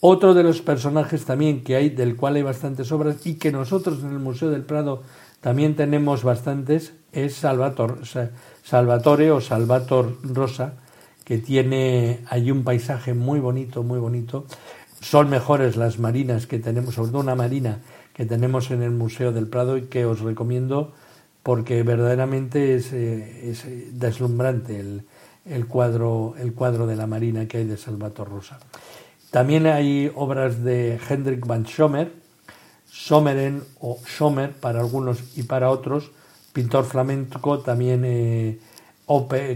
Otro 0.01 0.33
de 0.33 0.43
los 0.43 0.61
personajes 0.61 1.23
también 1.23 1.63
que 1.63 1.77
hay, 1.77 1.89
del 1.89 2.17
cual 2.17 2.35
hay 2.35 2.41
bastantes 2.41 2.91
obras 2.91 3.25
y 3.25 3.35
que 3.35 3.51
nosotros 3.51 4.03
en 4.03 4.09
el 4.09 4.19
Museo 4.19 4.49
del 4.49 4.63
Prado 4.63 5.03
también 5.39 5.75
tenemos 5.75 6.23
bastantes, 6.23 6.93
es 7.13 7.35
Salvator, 7.35 7.99
Salvatore 8.63 9.31
o 9.31 9.39
Salvator 9.39 10.17
Rosa, 10.23 10.73
que 11.23 11.37
tiene 11.37 12.19
allí 12.29 12.51
un 12.51 12.63
paisaje 12.63 13.13
muy 13.13 13.39
bonito, 13.39 13.83
muy 13.83 13.99
bonito. 13.99 14.45
Son 15.01 15.29
mejores 15.29 15.75
las 15.75 15.99
marinas 15.99 16.47
que 16.47 16.59
tenemos, 16.59 16.95
sobre 16.95 17.11
todo 17.11 17.21
una 17.21 17.35
marina 17.35 17.79
que 18.13 18.25
tenemos 18.25 18.71
en 18.71 18.81
el 18.81 18.91
Museo 18.91 19.31
del 19.31 19.47
Prado 19.47 19.77
y 19.77 19.83
que 19.83 20.05
os 20.05 20.21
recomiendo 20.21 20.93
porque 21.41 21.83
verdaderamente 21.83 22.75
es, 22.75 22.93
eh, 22.93 23.51
eh, 23.51 23.89
deslumbrante 23.91 24.79
el, 24.79 25.67
cuadro, 25.67 26.35
el 26.39 26.53
cuadro 26.53 26.87
de 26.87 26.95
la 26.95 27.05
Marina 27.05 27.47
que 27.47 27.57
hay 27.57 27.65
de 27.65 27.77
Salvator 27.77 28.29
Rosa. 28.29 28.59
También 29.29 29.67
hay 29.67 30.11
obras 30.15 30.63
de 30.63 30.99
Hendrik 31.09 31.45
van 31.45 31.65
Schomer 31.65 32.23
Sommeren 32.93 33.63
o 33.81 33.97
Sommer 34.05 34.51
para 34.51 34.79
algunos 34.79 35.35
y 35.35 35.43
para 35.43 35.71
otros, 35.71 36.11
pintor 36.53 36.85
flamenco 36.85 37.59
también 37.59 38.03
eh, 38.05 38.59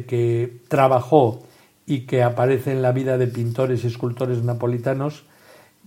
que 0.08 0.62
trabajó 0.68 1.47
y 1.88 2.02
que 2.02 2.22
aparece 2.22 2.74
en 2.74 2.82
la 2.82 2.92
vida 2.92 3.18
de 3.18 3.28
pintores 3.28 3.84
y 3.84 3.88
escultores 3.88 4.44
napolitanos 4.44 5.24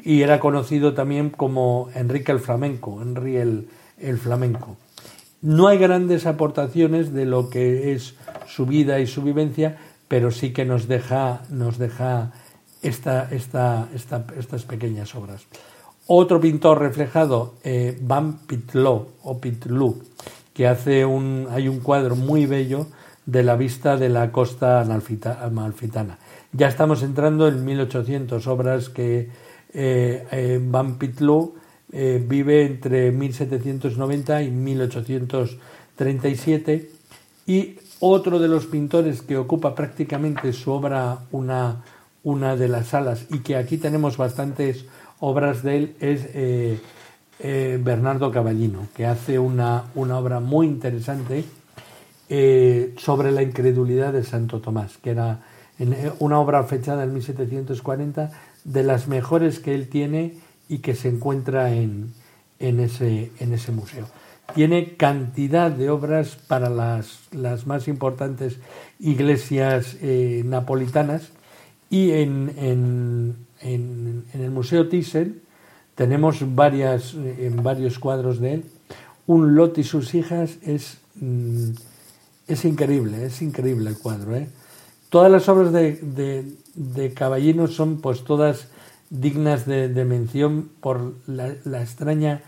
y 0.03 0.23
era 0.23 0.41
conocido 0.41 0.95
también 0.95 1.29
como 1.29 1.91
Enrique 1.95 2.33
el 2.33 2.41
Flamenco, 2.41 3.01
Henry 3.03 3.37
el, 3.37 3.69
Flamenco. 4.19 4.79
No 5.43 5.69
hay 5.69 5.77
grandes 5.77 6.25
aportaciones 6.25 7.13
de 7.13 7.27
lo 7.27 7.51
que 7.51 7.93
es 7.93 8.15
su 8.47 8.65
vida 8.65 8.99
y 8.99 9.07
su 9.07 9.23
vivencia, 9.23 9.77
pero 10.09 10.31
sí 10.31 10.55
que 10.55 10.65
nos 10.65 10.89
deja, 10.89 11.43
nos 11.51 11.79
deja 11.79 12.33
esta, 12.81 13.29
esta, 13.31 13.89
estas 13.93 14.65
pequeñas 14.65 15.15
obras. 15.15 15.43
Otro 16.07 16.41
pintor 16.41 16.81
reflejado, 16.81 17.55
eh, 17.63 17.99
Van 18.01 18.39
Pitlo 18.47 19.09
o 19.23 19.39
Pitlu, 19.39 20.03
que 20.55 20.67
hace 20.67 21.05
un, 21.05 21.47
hay 21.51 21.69
un 21.69 21.81
cuadro 21.81 22.17
muy 22.17 22.47
bello 22.47 22.87
de 23.31 23.43
la 23.43 23.57
vista 23.57 23.97
de 23.97 24.09
la 24.09 24.33
costa 24.33 24.81
amalfitana. 24.81 26.19
Ya 26.53 26.69
estamos 26.69 27.03
entrando 27.03 27.49
en 27.49 27.65
1800, 27.65 28.47
obras 28.47 28.89
que 28.89 29.29
eh, 29.73 30.27
eh, 30.31 30.61
Van 30.63 30.99
Pitlu 30.99 31.57
vive 31.93 32.67
entre 32.67 33.11
1790 33.11 34.45
y 34.45 34.51
1837 34.53 36.89
y 37.49 37.81
otro 38.01 38.39
de 38.39 38.49
los 38.49 38.67
pintores 38.67 39.23
que 39.23 39.37
ocupa 39.37 39.75
prácticamente 39.75 40.53
su 40.53 40.73
obra 40.73 41.21
una, 41.33 41.83
una 42.23 42.55
de 42.57 42.69
las 42.69 42.89
salas 42.89 43.27
y 43.31 43.39
que 43.41 43.57
aquí 43.57 43.77
tenemos 43.77 44.17
bastantes 44.17 44.87
obras 45.21 45.63
de 45.63 45.77
él 45.77 45.97
es 46.01 46.27
eh, 46.35 46.81
eh, 47.41 47.81
Bernardo 47.83 48.31
Caballino, 48.31 48.89
que 48.95 49.07
hace 49.07 49.39
una, 49.39 49.85
una 49.95 50.19
obra 50.19 50.41
muy 50.41 50.67
interesante 50.67 51.45
eh, 52.31 52.95
sobre 52.97 53.31
la 53.31 53.43
incredulidad 53.43 54.15
de 54.15 54.25
Santo 54.25 54.61
Tomás, 54.61 54.97
que 54.97 55.11
era 55.11 55.43
una 56.19 56.39
obra 56.39 56.63
fechada 56.65 57.05
en 57.05 57.13
1740, 57.13 58.31
de 58.65 58.83
las 58.83 59.09
mejores 59.09 59.59
que 59.59 59.75
él 59.75 59.89
tiene 59.89 60.35
y 60.69 60.79
que 60.79 60.95
se 60.95 61.09
encuentra 61.09 61.75
en, 61.75 62.13
en, 62.59 62.81
ese, 62.81 63.33
en 63.41 63.53
ese 63.53 63.73
museo. 63.73 64.07
Tiene 64.55 64.97
cantidad 64.97 65.71
de 65.71 65.91
obras 65.91 66.37
para 66.37 66.71
las, 66.71 67.21
las 67.33 67.67
más 67.67 67.89
importantes 67.89 68.59
iglesias 68.99 69.97
napolitanas 70.01 71.31
y 71.91 72.13
en, 72.13 72.53
en, 72.57 73.37
en, 73.61 74.25
el 74.33 74.51
Museo 74.51 74.89
Thyssen 74.89 75.43
tenemos 75.97 76.55
varias, 76.55 77.15
en 77.15 77.63
varios 77.63 77.99
cuadros 77.99 78.41
de 78.41 78.55
él. 78.55 78.65
Un 79.27 79.55
Lot 79.55 79.77
y 79.79 79.85
sus 79.85 80.15
hijas 80.15 80.57
es, 80.63 80.99
mm, 81.17 81.71
es 82.51 82.65
increíble, 82.65 83.25
es 83.25 83.43
increíble 83.43 83.91
el 83.91 83.99
cuadro. 83.99 84.37
¿eh? 84.37 84.49
Todas 85.09 85.31
las 85.31 85.49
obras 85.49 85.73
de, 85.73 86.45
de, 86.75 87.15
Caballino 87.15 87.69
son 87.69 88.01
pues 88.01 88.25
todas 88.25 88.69
dignas 89.09 89.67
de, 89.67 90.05
mención 90.05 90.71
por 90.81 91.15
la, 91.27 91.81
extraña 91.81 92.43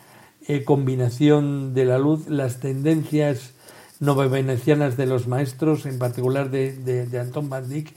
eh, 0.49 0.65
combinación 0.65 1.73
de 1.75 1.85
la 1.85 1.99
luz, 1.99 2.29
las 2.29 2.59
tendencias 2.59 3.53
novevenecianas 4.01 4.97
de 4.97 5.07
los 5.07 5.29
maestros, 5.29 5.87
en 5.87 5.99
particular 5.99 6.51
de, 6.51 6.73
de, 6.73 7.19
Anton 7.19 7.49
van 7.49 7.69
Dyck, 7.69 7.93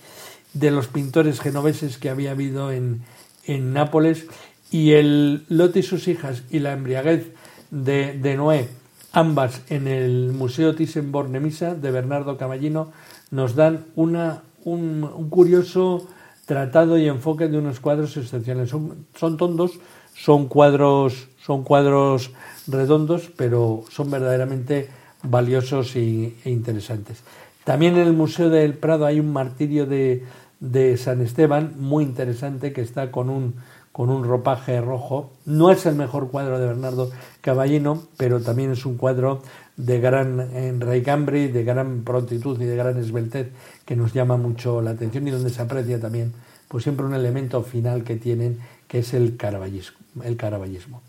de 0.53 0.71
los 0.71 0.87
pintores 0.87 1.39
genoveses 1.39 1.97
que 1.97 2.09
había 2.09 2.31
habido 2.31 2.71
en, 2.71 3.03
Nápoles 3.47 4.25
y 4.71 4.93
el 4.93 5.45
Lot 5.49 5.75
y 5.75 5.83
sus 5.83 6.07
hijas 6.07 6.41
y 6.49 6.57
la 6.57 6.73
embriaguez 6.73 7.27
de, 7.69 8.17
de 8.17 8.35
Noé, 8.35 8.69
ambas 9.15 9.61
en 9.69 9.87
el 9.87 10.33
Museo 10.33 10.75
Thyssen-Bornemisza 10.75 11.75
de 11.75 11.89
Bernardo 11.89 12.37
Caballino, 12.37 12.91
nos 13.31 13.55
dan 13.55 13.85
una, 13.95 14.43
un, 14.65 15.29
curioso 15.29 16.05
tratado 16.45 16.97
y 16.97 17.07
enfoque 17.07 17.47
de 17.47 17.57
unos 17.57 17.79
cuadros 17.79 18.17
excepcionales. 18.17 18.69
Son, 18.69 19.05
son 19.15 19.37
tondos, 19.37 19.79
son 20.13 20.47
cuadros, 20.47 21.29
son 21.41 21.63
cuadros 21.63 22.31
redondos, 22.67 23.31
pero 23.37 23.83
son 23.89 24.11
verdaderamente 24.11 24.89
valiosos 25.23 25.95
e 25.95 26.33
interesantes. 26.43 27.23
También 27.63 27.95
en 27.95 28.07
el 28.07 28.13
Museo 28.13 28.49
del 28.49 28.73
Prado 28.73 29.05
hay 29.05 29.21
un 29.21 29.31
martirio 29.31 29.85
de, 29.85 30.25
de 30.59 30.97
San 30.97 31.21
Esteban, 31.21 31.73
muy 31.79 32.03
interesante, 32.03 32.73
que 32.73 32.81
está 32.81 33.11
con 33.11 33.29
un, 33.29 33.55
con 33.95 34.09
un 34.09 34.25
ropaje 34.25 34.81
rojo. 34.81 35.31
No 35.45 35.71
es 35.71 35.85
el 35.85 35.95
mejor 35.95 36.29
cuadro 36.29 36.59
de 36.59 36.67
Bernardo 36.67 37.11
Caballino, 37.39 38.03
pero 38.17 38.41
también 38.41 38.71
es 38.71 38.85
un 38.85 38.97
cuadro 38.97 39.41
de 39.77 40.01
gran 40.01 40.41
enraigambre, 40.53 41.47
de 41.47 41.63
gran 41.63 42.03
prontitud 42.03 42.61
y 42.61 42.65
de 42.65 42.75
gran 42.75 42.97
esbeltez 42.97 43.53
que 43.85 43.95
nos 43.95 44.11
llama 44.11 44.35
mucho 44.35 44.81
la 44.81 44.91
atención 44.91 45.25
y 45.29 45.31
donde 45.31 45.49
se 45.49 45.61
aprecia 45.61 45.97
también 45.97 46.33
pues 46.67 46.83
siempre 46.83 47.05
un 47.05 47.13
elemento 47.13 47.63
final 47.63 48.03
que 48.03 48.17
tienen 48.17 48.59
que 48.89 48.99
es 48.99 49.13
el 49.13 49.37
caraballismo. 49.37 51.01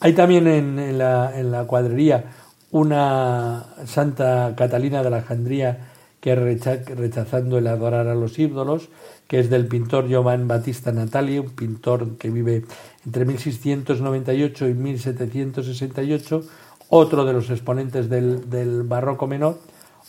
Hay 0.00 0.12
también 0.12 0.46
en, 0.46 0.98
la, 0.98 1.40
en 1.40 1.50
la 1.50 1.64
cuadrería 1.64 2.24
una 2.70 3.64
Santa 3.86 4.52
Catalina 4.54 5.00
de 5.00 5.08
Alejandría 5.08 5.88
que 6.20 6.34
rechazando 6.34 7.56
el 7.56 7.66
adorar 7.66 8.08
a 8.08 8.14
los 8.14 8.38
ídolos, 8.38 8.90
que 9.28 9.40
es 9.40 9.50
del 9.50 9.66
pintor 9.66 10.08
Giovanni 10.08 10.44
Battista 10.44 10.92
Natali, 10.92 11.38
un 11.38 11.50
pintor 11.50 12.16
que 12.16 12.30
vive 12.30 12.64
entre 13.04 13.24
1698 13.24 14.68
y 14.68 14.74
1768, 14.74 16.42
otro 16.88 17.24
de 17.24 17.32
los 17.32 17.50
exponentes 17.50 18.08
del, 18.08 18.82
barroco 18.84 19.26
menor, 19.26 19.58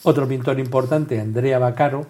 otro 0.03 0.27
pintor 0.27 0.59
importante, 0.59 1.19
Andrea 1.19 1.57
Baccaro, 1.57 2.05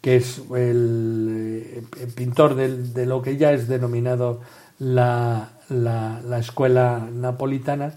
que 0.00 0.16
es 0.16 0.42
el, 0.54 1.84
eh, 1.96 2.06
pintor 2.14 2.54
de 2.54 3.06
lo 3.06 3.22
que 3.22 3.36
ya 3.36 3.52
es 3.52 3.68
denominado 3.68 4.40
la, 4.78 5.50
escuela 6.38 7.08
napolitana, 7.12 7.94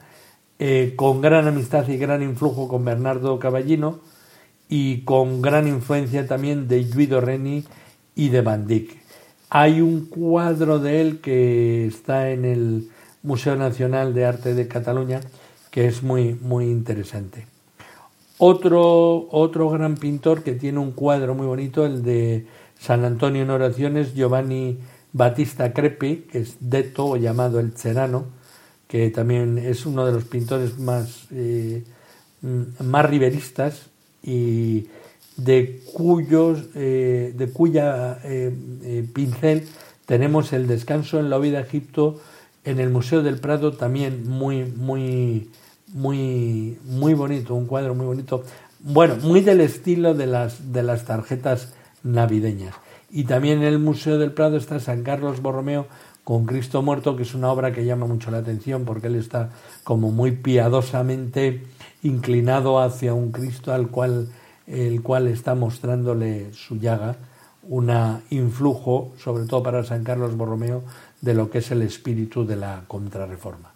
eh, 0.59 0.93
con 0.95 1.21
gran 1.21 1.47
amistad 1.47 1.87
y 1.87 1.97
gran 1.97 2.21
influjo 2.21 2.67
con 2.67 2.85
Bernardo 2.85 3.39
Caballino, 3.39 3.99
y 4.71 5.01
con 5.01 5.41
gran 5.41 5.67
influencia 5.67 6.27
también 6.27 6.67
de 6.67 6.83
Guido 6.83 7.21
Reni 7.21 7.65
y 8.19 8.27
de 8.27 8.41
Van. 8.41 8.67
Hay 9.49 9.79
un 9.79 10.05
cuadro 10.05 10.79
de 10.79 10.99
él 10.99 11.21
que 11.21 11.87
está 11.87 12.31
en 12.31 12.43
el 12.43 12.89
Museo 13.23 13.55
Nacional 13.55 14.13
de 14.13 14.25
Arte 14.25 14.53
de 14.53 14.67
Cataluña 14.67 15.21
que 15.71 15.87
es 15.87 16.03
muy, 16.03 16.33
muy 16.33 16.65
interesante. 16.65 17.45
Otro, 18.37 19.29
otro 19.31 19.69
gran 19.69 19.95
pintor 19.95 20.43
que 20.43 20.53
tiene 20.53 20.79
un 20.79 20.91
cuadro 20.91 21.33
muy 21.33 21.47
bonito, 21.47 21.85
el 21.85 22.03
de 22.03 22.45
San 22.77 23.05
Antonio 23.05 23.43
en 23.43 23.49
oraciones, 23.51 24.13
Giovanni 24.13 24.79
Battista 25.13 25.71
Crepi, 25.73 26.27
que 26.29 26.39
es 26.39 26.57
Detto 26.59 27.05
o 27.05 27.17
llamado 27.17 27.59
el 27.61 27.71
Cerano, 27.71 28.25
que 28.87 29.09
también 29.11 29.57
es 29.57 29.85
uno 29.85 30.05
de 30.05 30.11
los 30.11 30.25
pintores 30.25 30.77
más, 30.77 31.27
eh, 31.31 31.83
más 32.41 33.05
riveristas 33.05 33.89
y 34.23 34.87
de, 35.43 35.81
cuyos, 35.93 36.65
eh, 36.75 37.33
de 37.35 37.49
cuya 37.51 38.19
eh, 38.23 38.53
eh, 38.83 39.07
pincel 39.13 39.67
tenemos 40.05 40.53
el 40.53 40.67
descanso 40.67 41.19
en 41.19 41.29
la 41.29 41.37
vida 41.37 41.57
de 41.57 41.63
Egipto 41.63 42.19
en 42.65 42.79
el 42.79 42.89
Museo 42.89 43.23
del 43.23 43.39
Prado 43.39 43.73
también 43.73 44.27
muy 44.27 44.65
muy 44.65 45.49
muy 45.93 46.77
muy 46.83 47.13
bonito 47.13 47.55
un 47.55 47.65
cuadro 47.65 47.95
muy 47.95 48.05
bonito. 48.05 48.43
Bueno 48.79 49.15
muy 49.17 49.41
del 49.41 49.61
estilo 49.61 50.13
de 50.13 50.27
las 50.27 50.73
de 50.73 50.83
las 50.83 51.05
tarjetas 51.05 51.73
navideñas. 52.03 52.75
Y 53.11 53.23
también 53.23 53.59
en 53.59 53.65
el 53.65 53.79
Museo 53.79 54.19
del 54.19 54.33
Prado 54.33 54.57
está 54.57 54.79
San 54.79 55.03
Carlos 55.03 55.41
Borromeo 55.41 55.87
con 56.23 56.45
Cristo 56.45 56.81
muerto 56.81 57.15
que 57.15 57.23
es 57.23 57.33
una 57.33 57.51
obra 57.51 57.71
que 57.71 57.85
llama 57.85 58.05
mucho 58.05 58.29
la 58.29 58.39
atención 58.39 58.83
porque 58.85 59.07
él 59.07 59.15
está 59.15 59.49
como 59.83 60.11
muy 60.11 60.31
piadosamente 60.31 61.63
inclinado 62.03 62.79
hacia 62.79 63.13
un 63.13 63.31
Cristo 63.31 63.73
al 63.73 63.87
cual 63.87 64.29
el 64.69 65.01
cual 65.01 65.27
está 65.27 65.55
mostrándole 65.55 66.53
su 66.53 66.77
llaga, 66.77 67.17
un 67.63 67.91
influjo, 68.29 69.11
sobre 69.17 69.45
todo 69.45 69.63
para 69.63 69.83
San 69.83 70.03
Carlos 70.03 70.35
Borromeo, 70.35 70.83
de 71.21 71.33
lo 71.33 71.49
que 71.49 71.57
es 71.57 71.71
el 71.71 71.81
espíritu 71.81 72.45
de 72.45 72.55
la 72.55 72.83
contrarreforma. 72.87 73.71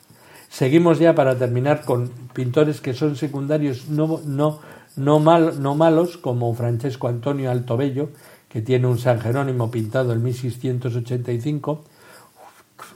Seguimos 0.49 0.99
ya 0.99 1.15
para 1.15 1.37
terminar 1.37 1.83
con 1.83 2.09
pintores 2.33 2.79
que 2.79 2.93
son 2.93 3.15
secundarios 3.15 3.89
no, 3.89 4.21
no, 4.25 4.59
no, 4.95 5.19
mal, 5.19 5.61
no 5.61 5.75
malos, 5.75 6.17
como 6.17 6.53
Francesco 6.53 7.07
Antonio 7.07 7.49
Altobello, 7.49 8.09
que 8.49 8.61
tiene 8.61 8.85
un 8.85 8.99
San 8.99 9.19
Jerónimo 9.19 9.71
pintado 9.71 10.13
en 10.13 10.21
1685, 10.21 11.83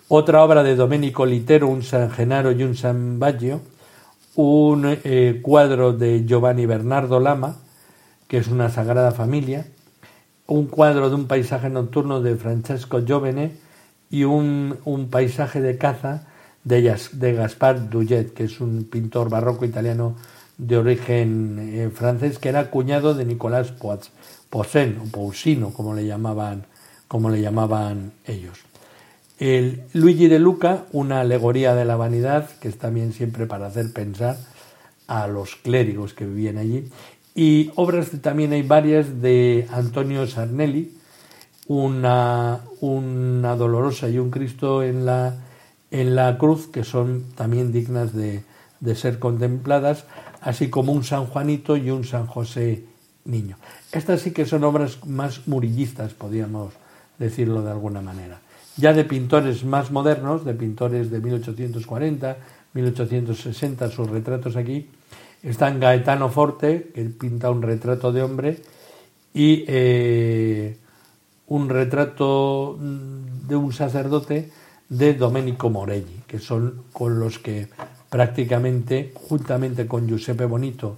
otra 0.08 0.44
obra 0.44 0.62
de 0.62 0.76
Domenico 0.76 1.26
Litero, 1.26 1.68
un 1.68 1.82
San 1.82 2.12
Genaro 2.12 2.52
y 2.52 2.64
un 2.64 2.76
San 2.76 3.20
Baggio, 3.20 3.62
un 4.36 4.86
eh, 5.04 5.40
cuadro 5.42 5.94
de 5.94 6.26
Giovanni 6.26 6.68
Bernardo 6.68 7.20
Lama, 7.20 7.58
que 8.28 8.38
es 8.38 8.48
una 8.48 8.70
Sagrada 8.70 9.12
Familia, 9.12 9.66
un 10.48 10.68
cuadro 10.68 11.10
de 11.10 11.16
un 11.16 11.28
paisaje 11.28 11.70
nocturno 11.70 12.22
de 12.22 12.36
Francesco 12.36 13.04
Giovene 13.06 13.52
y 14.10 14.24
un, 14.24 14.78
paisaje 15.12 15.62
de 15.62 15.78
caza 15.78 16.28
de, 16.64 16.96
de 17.14 17.34
Gaspar 17.34 17.90
que 17.90 18.44
es 18.44 18.62
un 18.62 18.86
pintor 18.86 19.30
barroco 19.30 19.66
italiano 19.66 20.16
de 20.58 20.78
origen 20.78 21.60
eh, 21.60 21.90
francés, 21.94 22.40
que 22.40 22.50
era 22.50 22.72
cuñado 22.72 23.14
de 23.14 23.26
Nicolás 23.26 23.72
Poussin, 24.50 24.98
o 25.00 25.06
Pousino, 25.12 25.72
como 25.72 25.94
le 25.94 26.06
llamaban, 26.06 26.66
como 27.08 27.30
le 27.30 27.42
llamaban 27.42 28.14
ellos. 28.26 28.60
El 29.38 29.84
Luigi 29.94 30.28
de 30.28 30.40
Luca, 30.40 30.86
una 30.92 31.22
alegoría 31.22 31.76
de 31.76 31.86
la 31.86 31.96
vanidad, 31.96 32.50
que 32.60 32.70
es 32.70 32.80
también 32.80 33.14
siempre 33.14 33.46
para 33.46 33.68
hacer 33.68 33.94
pensar 33.94 34.38
a 35.06 35.28
los 35.28 35.56
clérigos 35.56 36.14
que 36.14 36.26
vivían 36.26 36.58
allí. 36.58 36.90
Y 37.38 37.70
obras 37.76 38.10
también 38.20 38.52
hay 38.52 38.64
varias 38.64 39.22
de 39.22 39.68
Antonio 39.72 40.26
Sarnelli, 40.26 40.92
una, 41.68 42.62
una 42.82 43.56
dolorosa 43.56 44.10
y 44.10 44.18
un 44.18 44.32
Cristo 44.32 44.82
en 44.82 45.06
la, 45.06 45.36
en 45.92 46.16
la 46.16 46.36
cruz, 46.40 46.66
que 46.66 46.84
son 46.84 47.26
también 47.36 47.72
dignas 47.72 48.12
de, 48.16 48.44
de 48.80 48.96
ser 48.96 49.20
contempladas, 49.20 50.06
así 50.42 50.72
como 50.72 50.92
un 50.94 51.04
San 51.04 51.28
Juanito 51.28 51.78
y 51.78 51.92
un 51.92 52.06
San 52.06 52.26
José 52.26 52.86
Niño. 53.24 53.58
Estas 53.92 54.22
sí 54.22 54.32
que 54.32 54.48
son 54.48 54.64
obras 54.64 55.06
más 55.06 55.48
murillistas, 55.48 56.16
podríamos 56.16 56.74
decirlo 57.20 57.62
de 57.62 57.70
alguna 57.70 58.02
manera. 58.02 58.40
Ya 58.78 58.94
de 58.94 59.04
pintores 59.04 59.64
más 59.64 59.92
modernos, 59.92 60.44
de 60.44 60.56
pintores 60.56 61.12
de 61.12 61.20
1840, 61.20 62.36
1860, 62.74 63.92
sus 63.92 64.10
retratos 64.10 64.56
aquí, 64.56 64.90
están 65.44 65.80
Gaetano 65.80 66.30
Forte, 66.30 66.92
que 66.94 67.04
pinta 67.06 67.50
un 67.52 67.62
retrato 67.62 68.12
de 68.12 68.22
hombre, 68.24 68.62
y 69.34 69.66
eh, 69.68 70.78
un 71.48 71.70
retrato 71.70 72.78
de 72.80 73.56
un 73.56 73.72
sacerdote 73.72 74.52
de 74.90 75.14
Domenico 75.14 75.70
Morelli, 75.70 76.24
que 76.28 76.40
son 76.40 76.84
con 76.92 77.20
los 77.20 77.40
que 77.40 77.68
prácticamente, 78.10 79.12
juntamente 79.14 79.86
con 79.86 80.08
Giuseppe 80.08 80.46
Bonito 80.46 80.98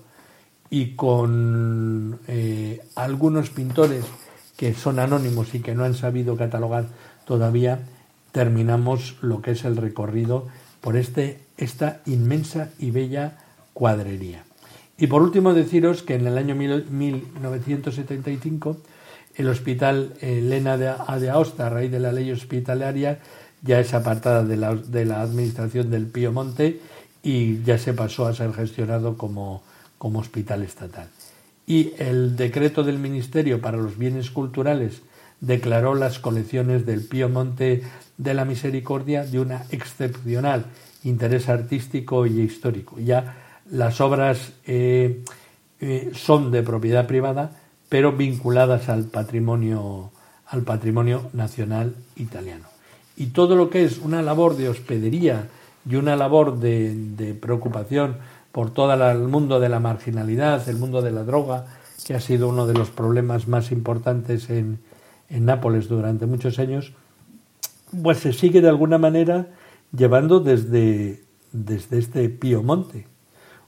y 0.70 0.96
con 0.96 2.20
eh, 2.28 2.82
algunos 2.96 3.50
pintores 3.50 4.06
que 4.56 4.74
son 4.74 5.00
anónimos 5.00 5.54
y 5.56 5.62
que 5.62 5.74
no 5.74 5.84
han 5.84 5.96
sabido 5.96 6.38
catalogar 6.38 6.86
todavía, 7.26 7.80
terminamos 8.32 9.18
lo 9.22 9.42
que 9.42 9.52
es 9.52 9.66
el 9.66 9.78
recorrido 9.78 10.48
por 10.82 10.98
este, 10.98 11.40
esta 11.58 12.02
inmensa 12.06 12.70
y 12.78 12.92
bella 12.92 13.38
cuadrería. 13.74 14.44
Y 14.98 15.08
por 15.08 15.22
último 15.22 15.54
deciros 15.54 16.04
que 16.04 16.16
en 16.16 16.28
el 16.28 16.38
año 16.38 16.56
1975 16.56 18.78
el 19.36 19.48
Hospital 19.48 20.16
Elena 20.20 20.78
de, 20.78 21.30
Aosta, 21.30 21.68
a 21.68 21.70
raíz 21.70 21.90
de 21.92 22.02
la 22.02 22.12
ley 22.12 22.30
hospitalaria, 22.32 23.20
ya 23.62 23.80
es 23.80 23.94
apartada 23.94 24.44
de 24.44 24.58
la, 24.58 24.76
de 24.76 25.06
la 25.06 25.22
administración 25.22 25.90
del 25.90 26.08
Pío 26.08 26.34
Monte 26.34 26.82
y 27.24 27.64
ya 27.64 27.78
se 27.78 27.94
pasó 27.94 28.26
a 28.26 28.34
ser 28.34 28.52
gestionado 28.54 29.18
como, 29.18 29.64
como 29.98 30.20
hospital 30.20 30.64
estatal. 30.64 31.08
Y 31.66 31.94
el 32.00 32.36
decreto 32.36 32.84
del 32.84 33.00
Ministerio 33.00 33.62
para 33.62 33.78
los 33.78 33.98
Bienes 33.98 34.32
Culturales 34.32 35.02
declaró 35.40 35.96
las 35.96 36.20
colecciones 36.20 36.86
del 36.86 37.06
Pío 37.06 37.30
Monte 37.30 37.84
de 38.18 38.34
la 38.34 38.44
Misericordia 38.44 39.24
de 39.24 39.40
una 39.40 39.64
excepcional 39.70 40.66
interés 41.04 41.48
artístico 41.48 42.26
y 42.26 42.42
histórico. 42.42 43.00
Ya 43.00 43.38
las 43.72 44.02
obras 44.02 44.54
eh, 44.66 45.24
eh, 45.80 46.12
son 46.14 46.52
de 46.52 46.64
propiedad 46.64 47.08
privada, 47.08 47.52
pero 47.88 48.12
vinculadas 48.12 48.90
al 48.90 49.06
patrimonio, 49.06 50.12
al 50.48 50.64
patrimonio 50.64 51.30
nacional 51.34 51.96
italiano. 52.16 52.66
Y 53.18 53.28
todo 53.28 53.56
lo 53.56 53.70
que 53.70 53.84
es 53.84 54.00
una 54.00 54.22
labor 54.22 54.56
de 54.56 54.70
hospedería 54.70 55.48
y 55.90 55.96
una 55.96 56.16
labor 56.16 56.60
de, 56.60 57.38
preocupación 57.40 58.18
por 58.52 58.72
todo 58.72 58.94
el 58.94 59.20
mundo 59.28 59.60
de 59.60 59.70
la 59.70 59.80
marginalidad, 59.80 60.68
el 60.70 60.78
mundo 60.78 61.02
de 61.02 61.12
la 61.12 61.24
droga, 61.24 61.66
que 62.06 62.14
ha 62.14 62.20
sido 62.20 62.48
uno 62.48 62.66
de 62.66 62.74
los 62.74 62.90
problemas 62.90 63.48
más 63.48 63.72
importantes 63.72 64.50
en, 64.50 64.80
en 65.30 65.46
Nápoles 65.46 65.88
durante 65.88 66.26
muchos 66.26 66.60
años, 66.60 66.94
pues 68.04 68.20
se 68.20 68.34
sigue 68.34 68.62
de 68.62 68.70
alguna 68.70 68.98
manera 68.98 69.48
llevando 69.96 70.40
desde, 70.40 71.24
desde 71.52 71.98
este 71.98 72.30
Pío 72.30 72.64
Monte. 72.64 73.09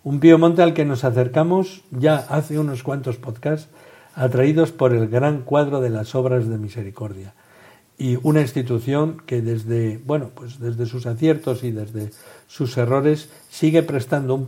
Un 0.03 0.19
Pío 0.19 0.39
Monte 0.39 0.63
al 0.63 0.73
que 0.73 0.83
nos 0.83 1.03
acercamos 1.03 1.83
ya 1.91 2.15
hace 2.15 2.57
unos 2.57 2.81
cuantos 2.81 3.17
podcasts, 3.17 3.69
atraídos 4.15 4.71
por 4.71 4.93
el 4.93 5.07
gran 5.07 5.43
cuadro 5.43 5.79
de 5.79 5.91
las 5.91 6.15
obras 6.15 6.49
de 6.49 6.57
misericordia 6.57 7.33
y 8.01 8.17
una 8.23 8.41
institución 8.41 9.21
que 9.27 9.43
desde, 9.43 9.99
bueno, 9.99 10.31
pues 10.33 10.59
desde 10.59 10.87
sus 10.87 11.05
aciertos 11.05 11.63
y 11.63 11.71
desde 11.71 12.09
sus 12.47 12.75
errores 12.77 13.29
sigue 13.51 13.83
prestando 13.83 14.33
un, 14.33 14.47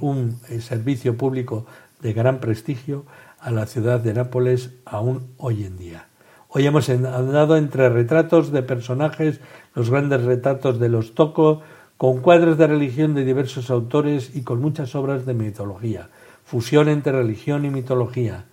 un 0.00 0.40
eh, 0.48 0.60
servicio 0.62 1.18
público 1.18 1.66
de 2.00 2.14
gran 2.14 2.40
prestigio 2.40 3.04
a 3.40 3.50
la 3.50 3.66
ciudad 3.66 4.00
de 4.00 4.14
Nápoles 4.14 4.70
aún 4.86 5.26
hoy 5.36 5.64
en 5.64 5.76
día. 5.76 6.06
Hoy 6.48 6.66
hemos 6.66 6.88
andado 6.88 7.58
entre 7.58 7.90
retratos 7.90 8.52
de 8.52 8.62
personajes, 8.62 9.40
los 9.74 9.90
grandes 9.90 10.22
retratos 10.22 10.80
de 10.80 10.88
los 10.88 11.14
Toco, 11.14 11.60
con 11.96 12.20
cuadros 12.20 12.58
de 12.58 12.66
religión 12.66 13.14
de 13.14 13.24
diversos 13.24 13.70
autores 13.70 14.34
y 14.34 14.42
con 14.42 14.60
muchas 14.60 14.94
obras 14.94 15.26
de 15.26 15.34
mitología, 15.34 16.08
fusión 16.44 16.88
entre 16.88 17.12
religión 17.12 17.64
y 17.64 17.70
mitología. 17.70 18.44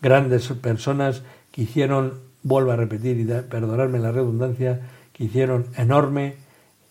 Grandes 0.00 0.48
personas 0.48 1.22
que 1.50 1.62
hicieron 1.62 2.20
vuelvo 2.42 2.70
a 2.70 2.76
repetir 2.76 3.18
y 3.18 3.24
perdonarme 3.24 3.98
la 3.98 4.12
redundancia, 4.12 4.80
que 5.12 5.24
hicieron 5.24 5.66
enorme 5.76 6.36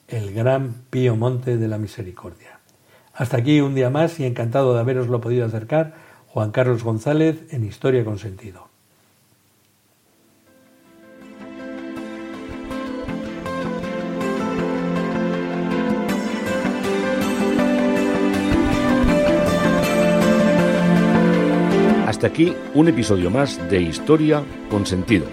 el 0.07 0.33
gran 0.33 0.75
Pío 0.89 1.15
Monte 1.15 1.57
de 1.57 1.67
la 1.67 1.77
Misericordia. 1.77 2.59
Hasta 3.13 3.37
aquí 3.37 3.61
un 3.61 3.73
día 3.73 3.89
más 3.89 4.19
y 4.19 4.25
encantado 4.25 4.73
de 4.73 4.81
haberoslo 4.81 5.21
podido 5.21 5.45
acercar, 5.45 5.93
Juan 6.27 6.51
Carlos 6.51 6.83
González 6.83 7.45
en 7.51 7.63
Historia 7.63 8.03
con 8.03 8.19
Sentido. 8.19 8.74
Aquí 22.25 22.53
un 22.73 22.87
episodio 22.87 23.29
más 23.29 23.57
de 23.69 23.79
Historia 23.79 24.43
con 24.69 24.85
Sentido 24.85 25.27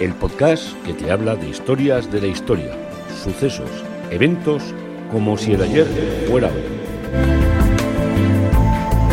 el 0.00 0.12
podcast 0.14 0.72
que 0.82 0.92
te 0.92 1.10
habla 1.10 1.36
de 1.36 1.48
historias 1.48 2.10
de 2.10 2.20
la 2.20 2.26
historia, 2.26 2.74
sucesos, 3.22 3.70
eventos, 4.10 4.74
como 5.12 5.36
si 5.36 5.52
el 5.52 5.62
ayer 5.62 5.86
fuera 6.28 6.48
hoy. 6.48 6.64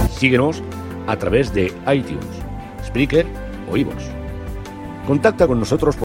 Síguenos 0.10 0.64
a 1.06 1.18
través 1.18 1.54
de 1.54 1.66
iTunes, 1.94 2.26
Spreaker 2.84 3.28
o 3.70 3.78
iVoox. 3.78 4.06
Contacta 5.06 5.46
con 5.46 5.60
nosotros 5.60 5.96